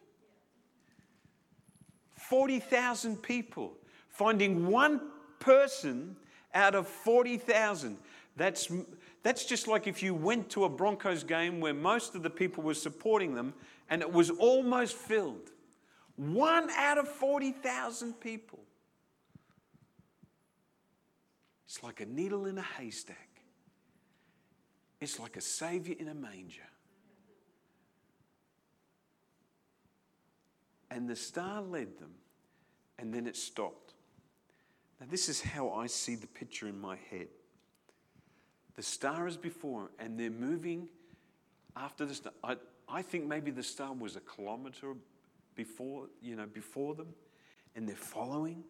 40,000 2.31 3.21
people, 3.21 3.73
finding 4.07 4.65
one 4.67 5.01
person 5.41 6.15
out 6.53 6.75
of 6.75 6.87
40,000. 6.87 7.97
That's 8.37 8.71
that's 9.21 9.43
just 9.43 9.67
like 9.67 9.85
if 9.85 10.01
you 10.01 10.15
went 10.15 10.49
to 10.51 10.63
a 10.63 10.69
Broncos 10.69 11.25
game 11.25 11.59
where 11.59 11.73
most 11.73 12.15
of 12.15 12.23
the 12.23 12.29
people 12.29 12.63
were 12.63 12.73
supporting 12.73 13.35
them 13.35 13.53
and 13.89 14.01
it 14.01 14.09
was 14.09 14.29
almost 14.29 14.95
filled. 14.95 15.51
One 16.15 16.69
out 16.69 16.97
of 16.97 17.09
40,000 17.09 18.13
people. 18.13 18.59
It's 21.65 21.83
like 21.83 21.99
a 21.99 22.05
needle 22.05 22.45
in 22.45 22.57
a 22.57 22.65
haystack. 22.77 23.41
It's 25.01 25.19
like 25.19 25.35
a 25.35 25.41
savior 25.41 25.95
in 25.99 26.07
a 26.07 26.15
manger. 26.15 26.61
And 30.91 31.09
the 31.09 31.15
star 31.15 31.61
led 31.61 31.97
them, 31.97 32.11
and 32.99 33.13
then 33.13 33.25
it 33.25 33.37
stopped. 33.37 33.93
Now, 34.99 35.07
this 35.09 35.29
is 35.29 35.41
how 35.41 35.71
I 35.71 35.87
see 35.87 36.15
the 36.15 36.27
picture 36.27 36.67
in 36.67 36.79
my 36.79 36.97
head. 37.09 37.29
The 38.75 38.83
star 38.83 39.25
is 39.25 39.37
before, 39.37 39.89
and 39.97 40.19
they're 40.19 40.29
moving 40.29 40.89
after 41.75 42.05
the 42.05 42.13
star. 42.13 42.33
I, 42.43 42.57
I 42.89 43.01
think 43.01 43.25
maybe 43.25 43.51
the 43.51 43.63
star 43.63 43.93
was 43.93 44.17
a 44.17 44.19
kilometer 44.19 44.93
before, 45.55 46.07
you 46.21 46.35
know, 46.35 46.45
before 46.45 46.93
them, 46.93 47.13
and 47.75 47.87
they're 47.87 47.95
following, 47.95 48.63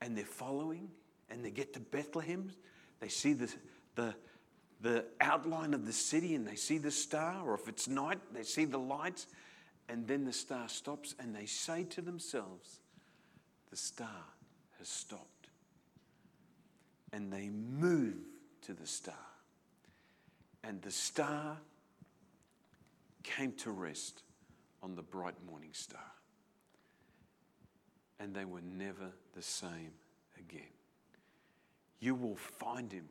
and 0.00 0.16
they're 0.16 0.24
following, 0.24 0.88
and 1.28 1.44
they 1.44 1.50
get 1.50 1.72
to 1.74 1.80
Bethlehem. 1.80 2.52
They 3.00 3.08
see 3.08 3.32
the, 3.32 3.52
the, 3.96 4.14
the 4.80 5.04
outline 5.20 5.74
of 5.74 5.86
the 5.86 5.92
city, 5.92 6.36
and 6.36 6.46
they 6.46 6.54
see 6.54 6.78
the 6.78 6.92
star, 6.92 7.42
or 7.44 7.54
if 7.54 7.68
it's 7.68 7.88
night, 7.88 8.20
they 8.32 8.44
see 8.44 8.64
the 8.64 8.78
lights, 8.78 9.26
and 9.90 10.06
then 10.06 10.24
the 10.24 10.32
star 10.32 10.68
stops, 10.68 11.16
and 11.18 11.34
they 11.34 11.46
say 11.46 11.82
to 11.82 12.00
themselves, 12.00 12.78
The 13.70 13.76
star 13.76 14.24
has 14.78 14.88
stopped. 14.88 15.48
And 17.12 17.32
they 17.32 17.48
move 17.50 18.14
to 18.62 18.72
the 18.72 18.86
star. 18.86 19.26
And 20.62 20.80
the 20.80 20.92
star 20.92 21.56
came 23.24 23.52
to 23.54 23.72
rest 23.72 24.22
on 24.80 24.94
the 24.94 25.02
bright 25.02 25.34
morning 25.44 25.70
star. 25.72 26.12
And 28.20 28.32
they 28.32 28.44
were 28.44 28.62
never 28.62 29.10
the 29.34 29.42
same 29.42 29.90
again. 30.38 30.70
You 31.98 32.14
will 32.14 32.36
find 32.36 32.92
him 32.92 33.08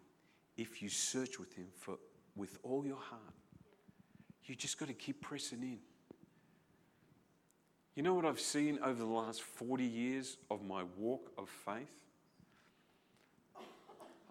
if 0.55 0.81
you 0.81 0.87
search 0.87 1.39
with 1.39 1.53
him 1.53 1.67
for, 1.77 1.97
with 2.37 2.57
all 2.63 2.85
your 2.85 2.95
heart. 2.95 3.33
You 4.45 4.55
just 4.55 4.77
got 4.77 4.87
to 4.87 4.93
keep 4.93 5.19
pressing 5.19 5.61
in. 5.61 5.79
You 7.99 8.03
know 8.03 8.13
what 8.13 8.25
I've 8.25 8.39
seen 8.39 8.79
over 8.81 8.97
the 8.97 9.03
last 9.03 9.41
40 9.41 9.83
years 9.83 10.37
of 10.49 10.63
my 10.63 10.83
walk 10.95 11.33
of 11.37 11.49
faith? 11.49 11.91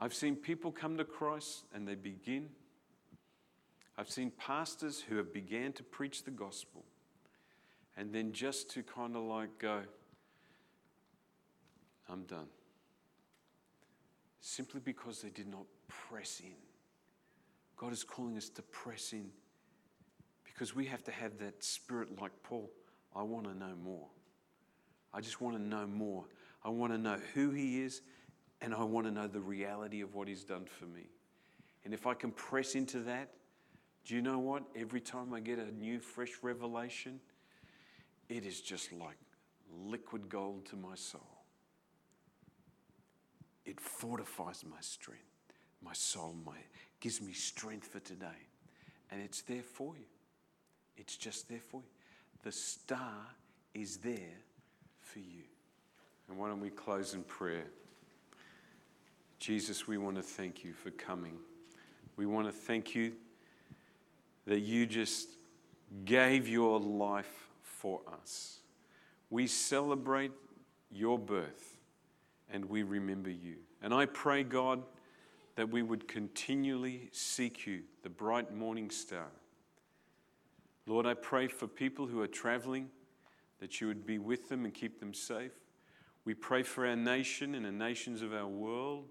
I've 0.01 0.15
seen 0.15 0.37
people 0.37 0.73
come 0.73 0.97
to 0.97 1.05
Christ 1.05 1.65
and 1.75 1.87
they 1.87 1.95
begin. 1.95 2.49
I've 3.99 4.09
seen 4.09 4.31
pastors 4.39 5.05
who 5.07 5.19
have 5.19 5.35
began 5.35 5.75
to 5.75 5.83
preach 5.83 6.25
the 6.25 6.31
gospel 6.31 6.83
and 7.95 8.11
then 8.11 8.33
just 8.33 8.71
to 8.71 8.83
kind 8.83 9.15
of 9.15 9.25
like 9.25 9.59
go, 9.59 9.83
I'm 12.09 12.23
done. 12.23 12.49
Simply 14.41 14.81
because 14.83 15.21
they 15.21 15.29
did 15.29 15.47
not 15.47 15.67
press 15.89 16.41
in. 16.43 16.57
God 17.77 17.93
is 17.93 18.03
calling 18.03 18.39
us 18.39 18.49
to 18.49 18.63
press 18.63 19.13
in 19.13 19.29
because 20.43 20.75
we 20.75 20.87
have 20.87 21.05
to 21.05 21.11
have 21.11 21.37
that 21.41 21.63
spirit 21.63 22.19
like 22.19 22.33
Paul. 22.43 22.71
I 23.15 23.23
want 23.23 23.45
to 23.45 23.55
know 23.57 23.75
more. 23.83 24.07
I 25.13 25.21
just 25.21 25.41
want 25.41 25.57
to 25.57 25.63
know 25.63 25.87
more. 25.87 26.25
I 26.65 26.69
want 26.69 26.93
to 26.93 26.99
know 26.99 27.19
who 27.35 27.51
He 27.51 27.83
is, 27.83 28.03
and 28.61 28.75
I 28.75 28.85
want 28.85 29.07
to 29.07 29.13
know 29.13 29.27
the 29.27 29.41
reality 29.41 30.01
of 30.01 30.15
what 30.15 30.29
He's 30.29 30.45
done 30.45 30.67
for 30.67 30.87
me. 30.87 31.09
And 31.85 31.95
if 31.95 32.07
I 32.07 32.15
can 32.15 32.31
press 32.33 32.75
into 32.75 33.01
that, 33.01 33.31
do 34.05 34.15
you 34.15 34.23
know 34.23 34.39
what? 34.39 34.63
Every 34.77 35.01
time 35.01 35.33
I 35.33 35.41
get 35.41 35.59
a 35.59 35.71
new, 35.71 36.01
fresh 36.01 36.33
revelation, 36.43 37.21
it 38.29 38.45
is 38.45 38.61
just 38.61 38.93
like 38.93 39.17
liquid 39.71 40.29
gold 40.29 40.67
to 40.67 40.77
my 40.77 40.95
soul. 40.95 41.21
It 43.65 43.81
fortifies 43.81 44.65
my 44.65 44.81
strength, 44.81 45.25
my 45.83 45.93
soul, 45.93 46.35
my 46.45 46.57
gives 47.01 47.21
me 47.21 47.33
strength 47.33 47.87
for 47.87 48.01
today. 48.01 48.27
And 49.11 49.23
it's 49.23 49.43
there 49.43 49.63
for 49.63 49.95
you. 49.97 50.07
It's 50.97 51.17
just 51.17 51.49
there 51.49 51.61
for 51.61 51.81
you. 51.81 51.98
The 52.43 52.53
star 52.53 53.27
is 53.75 53.99
there 53.99 54.39
for 55.01 55.19
you. 55.19 55.43
And 56.29 56.39
why 56.39 56.49
don't 56.49 56.61
we 56.61 56.71
close 56.71 57.15
in 57.15 57.23
prayer? 57.23 57.67
Jesus, 59.39 59.87
we 59.87 59.99
want 59.99 60.17
to 60.17 60.23
thank 60.23 60.65
you 60.65 60.73
for 60.73 60.91
coming. 60.91 61.39
We 62.17 62.27
want 62.27 62.47
to 62.47 62.53
thank 62.53 62.95
you 62.95 63.13
that 64.47 64.61
you 64.61 64.87
just 64.87 65.29
gave 66.05 66.49
your 66.49 66.81
life 66.81 67.49
for 67.63 68.01
us. 68.21 68.59
We 69.31 69.47
celebrate 69.47 70.33
your 70.91 71.19
birth 71.19 71.77
and 72.51 72.65
we 72.65 72.83
remember 72.83 73.31
you. 73.31 73.57
And 73.83 73.95
I 73.95 74.07
pray, 74.07 74.43
God, 74.43 74.83
that 75.55 75.69
we 75.69 75.83
would 75.83 76.09
continually 76.09 77.09
seek 77.13 77.67
you, 77.67 77.83
the 78.03 78.11
bright 78.11 78.55
morning 78.55 78.91
star. 78.91 79.27
Lord, 80.89 81.05
I 81.05 81.13
pray 81.13 81.49
for 81.49 81.67
people 81.67 82.07
who 82.07 82.23
are 82.23 82.27
traveling 82.27 82.89
that 83.61 83.79
you 83.79 83.89
would 83.89 84.07
be 84.07 84.19
with 84.19 84.49
them 84.49 84.65
and 84.65 84.73
keep 84.73 85.01
them 85.01 85.13
safe. 85.13 85.53
We 86.25 86.33
pray 86.33 86.63
for 86.63 86.87
our 86.87 86.97
nation 86.97 87.55
and 87.55 87.67
the 87.67 87.73
nations 87.73 88.23
of 88.23 88.33
our 88.33 88.47
world 88.47 89.09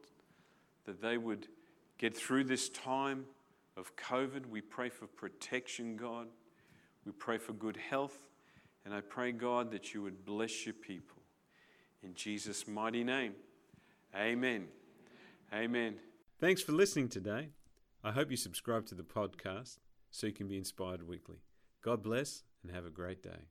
that 0.85 1.01
they 1.01 1.19
would 1.19 1.47
get 1.99 2.17
through 2.17 2.45
this 2.45 2.69
time 2.69 3.25
of 3.75 3.95
COVID. 3.95 4.47
We 4.47 4.59
pray 4.59 4.89
for 4.89 5.05
protection, 5.05 5.97
God. 5.97 6.27
We 7.05 7.11
pray 7.11 7.37
for 7.37 7.53
good 7.53 7.77
health. 7.77 8.27
And 8.83 8.91
I 8.91 9.01
pray, 9.01 9.31
God, 9.31 9.69
that 9.71 9.93
you 9.93 10.01
would 10.01 10.25
bless 10.25 10.65
your 10.65 10.73
people. 10.73 11.21
In 12.01 12.15
Jesus' 12.15 12.67
mighty 12.67 13.03
name, 13.03 13.33
amen. 14.15 14.67
Amen. 15.53 15.95
Thanks 16.39 16.63
for 16.63 16.71
listening 16.71 17.09
today. 17.09 17.49
I 18.03 18.11
hope 18.11 18.31
you 18.31 18.37
subscribe 18.37 18.87
to 18.87 18.95
the 18.95 19.03
podcast 19.03 19.77
so 20.09 20.25
you 20.25 20.33
can 20.33 20.47
be 20.47 20.57
inspired 20.57 21.07
weekly. 21.07 21.37
God 21.83 22.03
bless 22.03 22.43
and 22.63 22.71
have 22.71 22.85
a 22.85 22.89
great 22.89 23.21
day. 23.23 23.47